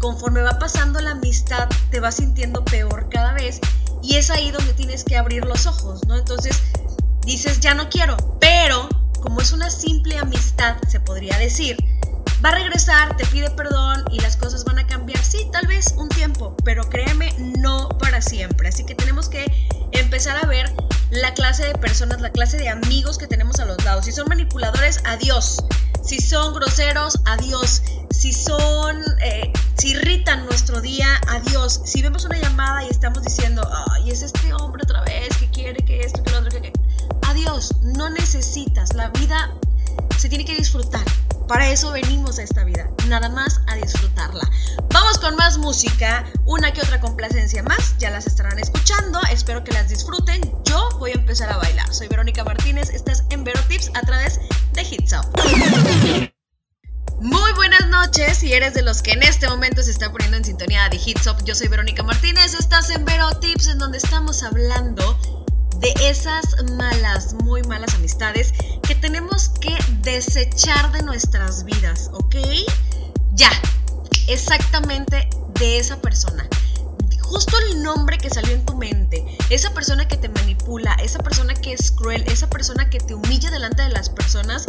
conforme 0.00 0.42
va 0.42 0.58
pasando 0.58 1.00
la 1.00 1.12
amistad, 1.12 1.68
te 1.90 2.00
vas 2.00 2.16
sintiendo 2.16 2.64
peor 2.64 3.08
cada 3.10 3.32
vez 3.32 3.60
y 4.02 4.16
es 4.16 4.30
ahí 4.30 4.50
donde 4.50 4.74
tienes 4.74 5.04
que 5.04 5.16
abrir 5.16 5.44
los 5.44 5.66
ojos, 5.66 6.04
¿no? 6.08 6.16
Entonces 6.16 6.60
dices, 7.24 7.60
ya 7.60 7.74
no 7.74 7.88
quiero, 7.88 8.16
pero 8.40 8.88
como 9.22 9.40
es 9.40 9.52
una 9.52 9.70
simple 9.70 10.18
amistad, 10.18 10.76
se 10.88 10.98
podría 10.98 11.38
decir, 11.38 11.76
va 12.44 12.50
a 12.50 12.54
regresar, 12.54 13.16
te 13.16 13.24
pide 13.26 13.50
perdón 13.50 14.04
y 14.10 14.20
las 14.20 14.36
cosas 14.36 14.64
van 14.64 14.78
a 14.78 14.86
cambiar. 14.86 15.22
Sí, 15.24 15.48
tal 15.50 15.66
vez 15.66 15.94
un 15.96 16.08
tiempo, 16.10 16.54
pero 16.64 16.88
créeme, 16.90 17.32
no 17.38 17.88
para 17.88 18.20
siempre. 18.20 18.68
Así 18.68 18.84
que 18.84 18.94
tenemos 18.94 19.28
que 19.28 19.50
empezar 19.92 20.36
a 20.36 20.46
ver 20.46 20.70
la 21.10 21.32
clase 21.32 21.66
de 21.66 21.74
personas, 21.74 22.20
la 22.20 22.30
clase 22.30 22.58
de 22.58 22.68
amigos 22.68 23.16
que 23.16 23.26
tenemos 23.26 23.60
a 23.60 23.64
los 23.64 23.82
lados. 23.84 24.04
Si 24.04 24.12
son 24.12 24.28
manipuladores, 24.28 25.00
adiós. 25.04 25.64
Si 26.02 26.20
son 26.20 26.54
groseros, 26.54 27.18
adiós. 27.24 27.82
Si 28.10 28.32
son, 28.32 29.02
eh, 29.22 29.50
si 29.78 29.92
irritan 29.92 30.44
nuestro 30.44 30.82
día, 30.82 31.08
adiós. 31.28 31.80
Si 31.84 32.02
vemos 32.02 32.26
una 32.26 32.36
llamada 32.36 32.84
y 32.84 32.88
estamos 32.88 33.22
diciendo, 33.22 33.66
ay, 33.92 34.10
es 34.10 34.22
este 34.22 34.52
hombre 34.52 34.82
otra 34.84 35.00
vez 35.02 35.34
que 35.38 35.48
quiere 35.48 35.82
que 35.84 36.00
esto, 36.00 36.22
que 36.22 36.30
lo 36.30 36.40
otro, 36.40 36.60
que... 36.60 36.72
Adiós, 37.22 37.74
no 37.82 38.10
necesitas. 38.10 38.92
La 38.94 39.08
vida 39.08 39.50
se 40.18 40.28
tiene 40.28 40.44
que 40.44 40.54
disfrutar. 40.54 41.04
Para 41.48 41.70
eso 41.70 41.92
venimos 41.92 42.38
a 42.38 42.42
esta 42.42 42.64
vida, 42.64 42.88
nada 43.08 43.28
más 43.28 43.60
a 43.66 43.76
disfrutarla. 43.76 44.48
Vamos 44.90 45.18
con 45.18 45.36
más 45.36 45.58
música, 45.58 46.24
una 46.46 46.72
que 46.72 46.80
otra 46.80 47.00
complacencia 47.00 47.62
más, 47.62 47.96
ya 47.98 48.10
las 48.10 48.26
estarán 48.26 48.58
escuchando, 48.58 49.20
espero 49.30 49.62
que 49.62 49.72
las 49.72 49.88
disfruten. 49.88 50.40
Yo 50.64 50.88
voy 50.98 51.10
a 51.10 51.14
empezar 51.14 51.52
a 51.52 51.58
bailar. 51.58 51.92
Soy 51.92 52.08
Verónica 52.08 52.44
Martínez, 52.44 52.90
estás 52.90 53.24
en 53.28 53.44
Vero 53.44 53.60
Tips 53.68 53.90
a 53.94 54.00
través 54.02 54.40
de 54.72 54.82
Hits 54.82 55.12
Up. 55.12 56.30
Muy 57.20 57.52
buenas 57.52 57.88
noches, 57.88 58.38
si 58.38 58.52
eres 58.52 58.74
de 58.74 58.82
los 58.82 59.02
que 59.02 59.12
en 59.12 59.22
este 59.22 59.46
momento 59.48 59.82
se 59.82 59.90
está 59.90 60.10
poniendo 60.10 60.36
en 60.38 60.44
sintonía 60.44 60.88
de 60.88 60.96
Hits 60.96 61.26
Up, 61.26 61.44
yo 61.44 61.54
soy 61.54 61.68
Verónica 61.68 62.02
Martínez, 62.02 62.54
estás 62.54 62.88
en 62.90 63.04
Vero 63.04 63.38
Tips 63.40 63.68
en 63.68 63.78
donde 63.78 63.98
estamos 63.98 64.42
hablando 64.42 65.18
de 65.80 65.92
esas 66.00 66.44
malas, 66.72 67.34
muy 67.34 67.62
malas 67.62 67.94
amistades 67.94 68.52
que 68.82 68.94
tenemos 68.94 69.48
que 69.60 69.76
desechar 70.02 70.92
de 70.92 71.02
nuestras 71.02 71.64
vidas, 71.64 72.10
¿ok? 72.12 72.36
Ya, 73.32 73.50
exactamente 74.28 75.28
de 75.58 75.78
esa 75.78 76.00
persona. 76.00 76.48
Justo 77.22 77.56
el 77.70 77.82
nombre 77.82 78.18
que 78.18 78.30
salió 78.30 78.52
en 78.52 78.64
tu 78.64 78.76
mente, 78.76 79.24
esa 79.50 79.72
persona 79.74 80.06
que 80.06 80.16
te 80.16 80.28
manipula, 80.28 80.94
esa 81.02 81.18
persona 81.18 81.54
que 81.54 81.72
es 81.72 81.90
cruel, 81.90 82.22
esa 82.28 82.48
persona 82.48 82.90
que 82.90 82.98
te 82.98 83.14
humilla 83.14 83.50
delante 83.50 83.82
de 83.82 83.88
las 83.88 84.08
personas, 84.10 84.66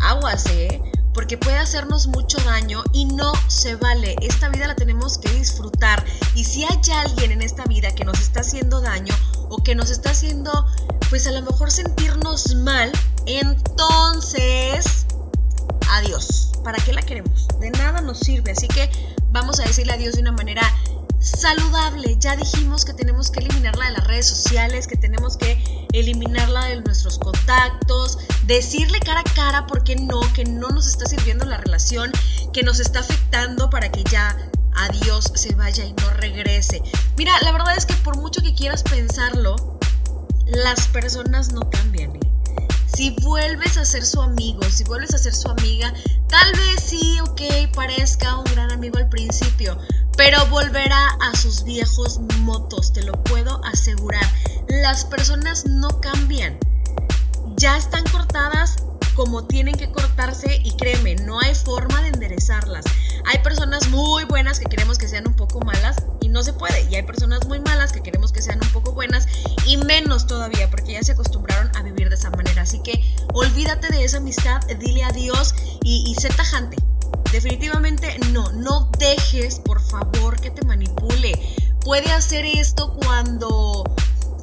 aguas, 0.00 0.46
¿eh? 0.46 0.80
porque 1.18 1.36
puede 1.36 1.58
hacernos 1.58 2.06
mucho 2.06 2.38
daño 2.44 2.84
y 2.92 3.04
no 3.06 3.32
se 3.48 3.74
vale. 3.74 4.14
Esta 4.22 4.48
vida 4.50 4.68
la 4.68 4.76
tenemos 4.76 5.18
que 5.18 5.28
disfrutar 5.30 6.04
y 6.36 6.44
si 6.44 6.62
hay 6.62 6.78
alguien 6.94 7.32
en 7.32 7.42
esta 7.42 7.64
vida 7.64 7.92
que 7.92 8.04
nos 8.04 8.20
está 8.20 8.42
haciendo 8.42 8.80
daño 8.80 9.12
o 9.48 9.62
que 9.62 9.74
nos 9.74 9.90
está 9.90 10.10
haciendo 10.10 10.66
pues 11.10 11.26
a 11.26 11.32
lo 11.32 11.42
mejor 11.42 11.70
sentirnos 11.70 12.54
mal, 12.56 12.92
entonces 13.26 15.06
adiós. 15.90 16.52
¿Para 16.64 16.78
qué 16.84 16.92
la 16.92 17.02
queremos? 17.02 17.48
De 17.60 17.70
nada 17.70 18.00
nos 18.02 18.18
sirve, 18.18 18.52
así 18.52 18.68
que 18.68 18.90
vamos 19.30 19.60
a 19.60 19.64
decirle 19.64 19.94
adiós 19.94 20.14
de 20.14 20.20
una 20.20 20.32
manera 20.32 20.62
saludable. 21.20 22.16
Ya 22.18 22.36
dijimos 22.36 22.84
que 22.84 22.92
tenemos 22.92 23.30
que 23.30 23.40
eliminarla 23.40 23.86
de 23.86 23.92
las 23.92 24.06
redes 24.06 24.26
sociales, 24.26 24.86
que 24.86 24.96
tenemos 24.96 25.36
que 25.36 25.86
eliminarla 25.92 26.66
de 26.66 26.80
nuestros 26.80 27.18
contactos, 27.18 28.18
decirle 28.46 29.00
cara 29.00 29.20
a 29.20 29.34
cara 29.34 29.66
por 29.66 29.84
qué 29.84 29.96
no, 29.96 30.20
que 30.34 30.44
no 30.44 30.68
nos 30.68 30.86
está 30.86 31.06
sirviendo 31.06 31.46
la 31.46 31.56
relación, 31.58 32.12
que 32.52 32.62
nos 32.62 32.80
está 32.80 33.00
afectando 33.00 33.70
para 33.70 33.90
que 33.90 34.04
ya 34.04 34.36
adiós 34.78 35.30
se 35.34 35.54
vaya 35.54 35.84
y 35.84 35.92
no 35.92 36.10
regrese. 36.10 36.82
Mira, 37.16 37.32
la 37.42 37.52
verdad 37.52 37.76
es 37.76 37.86
que 37.86 37.94
por 37.94 38.16
mucho 38.16 38.42
que 38.42 38.54
quieras 38.54 38.82
pensarlo, 38.82 39.78
las 40.46 40.88
personas 40.88 41.52
no 41.52 41.68
cambian. 41.70 42.16
¿eh? 42.16 42.20
Si 42.86 43.10
vuelves 43.22 43.76
a 43.76 43.84
ser 43.84 44.04
su 44.04 44.20
amigo, 44.20 44.62
si 44.64 44.84
vuelves 44.84 45.14
a 45.14 45.18
ser 45.18 45.34
su 45.34 45.48
amiga, 45.48 45.92
tal 46.28 46.52
vez 46.52 46.82
sí, 46.82 47.18
ok, 47.20 47.40
parezca 47.74 48.36
un 48.38 48.44
gran 48.44 48.72
amigo 48.72 48.98
al 48.98 49.08
principio, 49.08 49.78
pero 50.16 50.44
volverá 50.46 51.08
a 51.20 51.36
sus 51.36 51.64
viejos 51.64 52.18
motos, 52.40 52.92
te 52.92 53.02
lo 53.02 53.12
puedo 53.24 53.64
asegurar. 53.64 54.24
Las 54.68 55.04
personas 55.04 55.64
no 55.66 56.00
cambian. 56.00 56.58
Ya 57.56 57.76
están 57.76 58.04
cortadas 58.04 58.76
como 59.18 59.42
tienen 59.42 59.74
que 59.74 59.90
cortarse 59.90 60.60
y 60.62 60.76
créeme, 60.76 61.16
no 61.16 61.40
hay 61.40 61.52
forma 61.52 62.00
de 62.02 62.10
enderezarlas. 62.10 62.84
Hay 63.26 63.40
personas 63.40 63.88
muy 63.88 64.22
buenas 64.22 64.60
que 64.60 64.66
queremos 64.66 64.96
que 64.96 65.08
sean 65.08 65.26
un 65.26 65.34
poco 65.34 65.58
malas 65.58 65.96
y 66.20 66.28
no 66.28 66.44
se 66.44 66.52
puede. 66.52 66.88
Y 66.88 66.94
hay 66.94 67.02
personas 67.02 67.44
muy 67.48 67.58
malas 67.58 67.90
que 67.90 68.00
queremos 68.00 68.30
que 68.30 68.40
sean 68.40 68.60
un 68.62 68.70
poco 68.70 68.92
buenas 68.92 69.26
y 69.66 69.76
menos 69.78 70.28
todavía 70.28 70.70
porque 70.70 70.92
ya 70.92 71.02
se 71.02 71.12
acostumbraron 71.12 71.68
a 71.74 71.82
vivir 71.82 72.08
de 72.10 72.14
esa 72.14 72.30
manera. 72.30 72.62
Así 72.62 72.80
que 72.80 73.12
olvídate 73.34 73.88
de 73.88 74.04
esa 74.04 74.18
amistad, 74.18 74.60
dile 74.78 75.02
adiós 75.02 75.52
y, 75.82 76.04
y 76.06 76.14
sé 76.14 76.28
tajante. 76.28 76.76
Definitivamente 77.32 78.20
no, 78.30 78.52
no 78.52 78.88
dejes 79.00 79.58
por 79.58 79.82
favor 79.82 80.40
que 80.40 80.52
te 80.52 80.64
manipule. 80.64 81.32
Puede 81.80 82.12
hacer 82.12 82.44
esto 82.44 82.94
cuando 82.94 83.82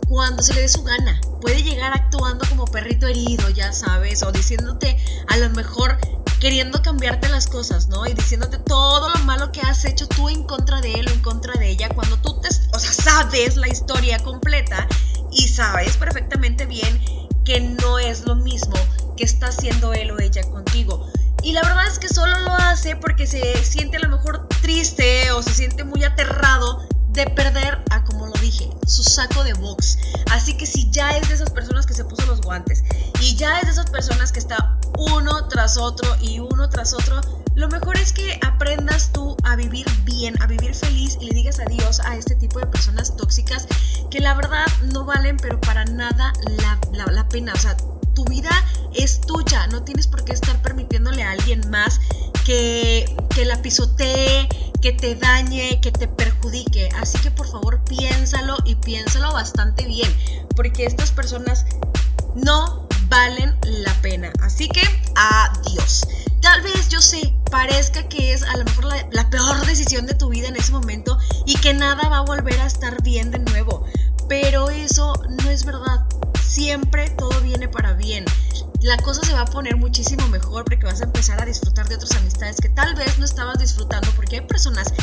cuando 0.08 0.44
se 0.44 0.54
le 0.54 0.62
dé 0.62 0.70
su 0.70 0.84
gana. 0.84 1.20
Puede 1.42 1.64
llegar 1.64 1.94
actuando 1.94 2.46
como 2.50 2.66
perrito 2.66 3.08
herido, 3.08 3.50
ya 3.50 3.74
sabes, 3.74 4.24
o 4.24 4.32
diciéndote 4.32 4.98
a 5.28 5.38
lo 5.38 5.50
mejor 5.52 5.98
queriendo 6.40 6.82
cambiarte 6.82 7.30
las 7.30 7.48
cosas, 7.48 7.88
¿no? 7.88 8.06
Y 8.06 8.14
diciéndote 8.14 8.58
todo 8.60 9.10
lo 9.10 9.20
malo 9.26 9.52
que 9.52 9.62
has 9.62 9.86
hecho 9.86 10.08
tú 10.08 10.30
en 10.30 10.44
contra 10.44 10.82
de 10.82 10.94
él 10.94 11.08
o 11.08 11.12
en 11.12 11.22
contra 11.22 11.54
de 11.54 11.70
ella, 11.70 11.90
cuando 11.90 12.18
tú 12.18 12.40
te, 12.42 12.50
o 12.50 12.80
sea, 12.80 12.92
sabes 12.92 13.56
la 13.56 13.68
historia 13.68 14.20
completa 14.20 14.88
y 15.32 15.48
sabes 15.48 15.98
perfectamente 15.98 16.66
bien 16.66 17.02
que 17.44 17.62
no 17.62 18.00
es 18.00 18.26
lo 18.26 18.36
mismo 18.36 18.76
que 19.16 19.24
está 19.24 19.48
haciendo 19.48 19.94
él 19.94 20.12
o 20.12 20.20
ella 20.20 20.44
contigo. 20.50 21.10
Y 21.44 21.54
la 21.54 21.62
verdad 21.62 21.88
es 21.88 22.00
que 22.00 22.10
solo 22.10 22.40
lo 22.40 22.54
hace 22.54 22.96
porque 22.96 23.28
se 23.28 23.64
siente 23.64 23.98
a 23.98 24.00
lo 24.00 24.10
mejor 24.10 24.48
triste 24.62 25.32
o 25.32 25.44
se 25.44 25.54
siente 25.54 25.84
muy 25.84 26.04
aterrado 26.04 26.88
de 27.10 27.28
perder 27.28 27.80
a, 27.92 27.95
como 28.25 28.36
lo 28.36 28.41
dije, 28.41 28.67
su 28.88 29.03
saco 29.03 29.44
de 29.44 29.53
box. 29.53 30.00
Así 30.32 30.58
que 30.58 30.65
si 30.65 30.89
ya 30.89 31.12
es 31.12 31.27
de 31.27 31.36
esas 31.36 31.51
personas 31.51 31.86
que 31.86 31.94
se 31.94 32.03
puso 32.05 32.25
los 32.25 32.41
guantes 32.41 32.84
y 33.22 33.36
ya 33.36 33.60
es 33.60 33.65
de 33.65 33.72
esas 33.72 33.89
personas 33.91 34.32
que 34.32 34.39
está 34.39 34.79
uno 34.98 35.48
tras 35.48 35.77
otro 35.77 36.10
y 36.22 36.39
uno 36.39 36.67
tras 36.70 36.94
otro, 36.94 37.22
lo 37.53 37.67
mejor 37.67 37.98
es 37.98 38.13
que 38.13 38.39
aprendas 38.44 39.12
tú 39.13 39.38
a 39.44 39.55
vivir 39.55 39.86
bien, 40.05 40.41
a 40.41 40.48
vivir 40.48 40.74
feliz 40.74 41.17
y 41.22 41.27
le 41.27 41.36
digas 41.36 41.60
adiós 41.60 42.00
a 42.00 42.15
este 42.15 42.36
tipo 42.36 42.60
de 42.60 42.65
personas 42.65 43.15
tóxicas 43.15 43.67
que 44.09 44.20
la 44.20 44.33
verdad 44.33 44.66
no 44.92 45.05
valen 45.05 45.38
pero 45.38 45.61
para 45.61 45.85
nada 45.85 46.33
la, 46.57 46.79
la, 46.94 47.05
la 47.11 47.27
pena. 47.29 47.53
O 47.53 47.59
sea, 47.59 47.77
tu 48.16 48.25
vida 48.25 48.50
es 48.96 49.22
tuya, 49.22 49.68
no 49.68 49.83
tienes 49.83 50.07
por 50.07 50.24
qué 50.25 50.33
estar 50.33 50.59
permitiéndole 50.64 51.22
a 51.22 51.31
alguien 51.31 51.61
más 51.70 52.00
que, 52.44 53.05
que 53.35 53.46
la 53.46 53.61
pisotee, 53.61 54.48
que 54.86 54.94
te 54.94 55.16
dañe, 55.16 55.82
que 55.82 55.92
te 55.92 56.08
perjudique. 56.08 56.90
Así 57.02 57.18
que 57.18 57.32
por 57.32 57.48
favor 57.48 57.84
piénsalo 57.86 58.56
y 58.66 58.76
piénsalo 58.76 59.34
bastante 59.34 59.84
bien, 59.84 60.16
porque 60.56 60.86
estas 60.86 61.10
personas 61.10 61.66
no 62.36 62.88
valen 63.10 63.58
la 63.64 63.92
pena. 64.04 64.32
Así 64.44 64.68
que 64.68 64.84
adiós. 65.16 66.08
Tal 66.40 66.62
vez 66.62 66.90
yo 66.90 67.02
sé, 67.02 67.34
parezca 67.50 68.08
que 68.08 68.32
es 68.32 68.44
a 68.44 68.58
lo 68.58 68.64
mejor 68.64 68.86
la, 69.10 69.28
peor 69.32 69.66
decisión 69.66 70.06
de 70.06 70.14
tu 70.14 70.30
vida 70.30 70.50
en 70.50 70.56
ese 70.56 70.72
momento 70.72 71.18
y 71.48 71.56
que 71.56 71.74
nada 71.74 72.08
va 72.08 72.18
a 72.18 72.22
volver 72.22 72.62
a 72.62 72.68
estar 72.68 73.02
bien 73.02 73.32
de 73.32 73.40
nuevo. 73.40 73.88
Pero 74.30 74.70
eso 74.70 75.16
no 75.28 75.50
es 75.50 75.66
verdad 75.66 76.06
siempre 76.44 77.10
todo 77.10 77.42
viene 77.42 77.68
para 77.68 77.94
bien. 77.94 78.24
La 78.81 78.98
cosa 78.98 79.22
se 79.24 79.33
va 79.33 79.42
a 79.42 79.46
poner 79.46 79.77
muchísimo 79.77 80.27
mejor 80.27 80.66
porque 80.66 80.85
vas 80.85 81.01
a 81.01 81.05
empezar 81.05 81.42
a 81.42 81.46
disfrutar 81.46 81.88
de 81.88 81.96
otras 81.96 82.16
amistades 82.16 82.57
que 82.57 82.70
tal 82.70 82.96
vez 82.96 83.18
no 83.18 83.25
estabas 83.25 83.57
disfrutando 83.57 84.09
porque 84.16 84.38
hay 84.38 84.42
personas 84.46 84.94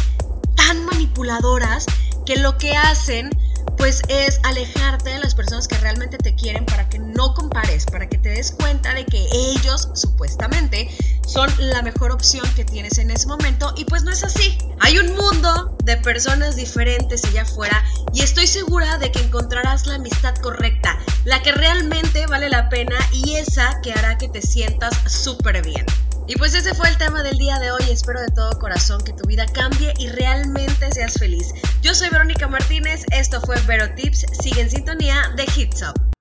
tan 0.57 0.85
manipuladoras 0.85 1.87
que 2.25 2.37
lo 2.37 2.57
que 2.59 2.77
hacen 2.77 3.31
pues 3.77 4.03
es 4.09 4.39
alejarte 4.45 5.11
de 5.11 5.19
las 5.19 5.35
personas 5.35 5.67
que 5.67 5.77
realmente 5.79 6.19
te 6.19 6.35
quieren 6.35 6.65
para 6.67 6.89
que 6.89 6.99
no 6.99 7.35
compares, 7.35 7.87
para 7.87 8.09
que 8.09 8.19
te 8.19 8.29
des 8.29 8.53
cuenta 8.53 8.95
de 8.95 9.05
que 9.05 9.27
ellos 9.33 9.89
supuestamente 9.95 10.89
son 11.27 11.51
la 11.59 11.83
mejor 11.83 12.13
opción 12.13 12.45
que 12.55 12.65
tienes 12.65 12.99
en 12.99 13.11
ese 13.11 13.27
momento 13.27 13.73
y 13.77 13.85
pues 13.85 14.05
no 14.05 14.11
es 14.11 14.23
así. 14.23 14.57
Hay 14.81 14.99
un 14.99 15.17
mundo 15.17 15.77
de 15.85 15.97
personas 15.97 16.57
diferentes 16.57 17.25
allá 17.25 17.43
afuera 17.43 17.83
y 18.13 18.21
estoy 18.21 18.47
segura 18.47 18.99
de 18.99 19.11
que 19.11 19.21
encontrarás 19.21 19.87
la 19.87 19.97
amistad 19.97 20.35
correcta, 20.37 20.99
la 21.25 21.43
que 21.43 21.53
realmente 21.53 22.27
vale 22.27 22.49
la 22.49 22.69
pena 22.69 22.97
y 23.13 23.35
esa 23.35 23.81
que 23.83 23.93
hará 23.93 24.19
que 24.19 24.29
te 24.29 24.43
sientas 24.43 24.95
súper 25.07 25.63
bien. 25.65 25.87
Y 26.27 26.37
pues 26.37 26.55
ese 26.55 26.75
fue 26.75 26.89
el 26.89 26.97
tema 26.99 27.23
del 27.23 27.37
día 27.39 27.59
de 27.59 27.73
hoy. 27.73 27.83
Espero 27.91 28.21
de 28.21 28.31
todo 28.31 28.59
corazón 28.59 29.03
que 29.05 29.13
tu 29.13 29.27
vida 29.27 29.47
cambie 29.47 29.93
y 29.99 30.09
realmente 30.09 30.91
seas 30.93 31.15
feliz. 31.15 31.53
Yo 31.83 31.95
soy 31.95 32.11
Verónica 32.11 32.47
Martínez, 32.49 33.05
esto 33.11 33.41
fue 33.41 33.61
Vero 33.63 33.93
Tips. 33.95 34.27
Sigue 34.41 34.63
en 34.63 34.71
sintonía 34.71 35.33
de 35.37 35.45
Hits 35.57 35.83
Up. 35.83 36.12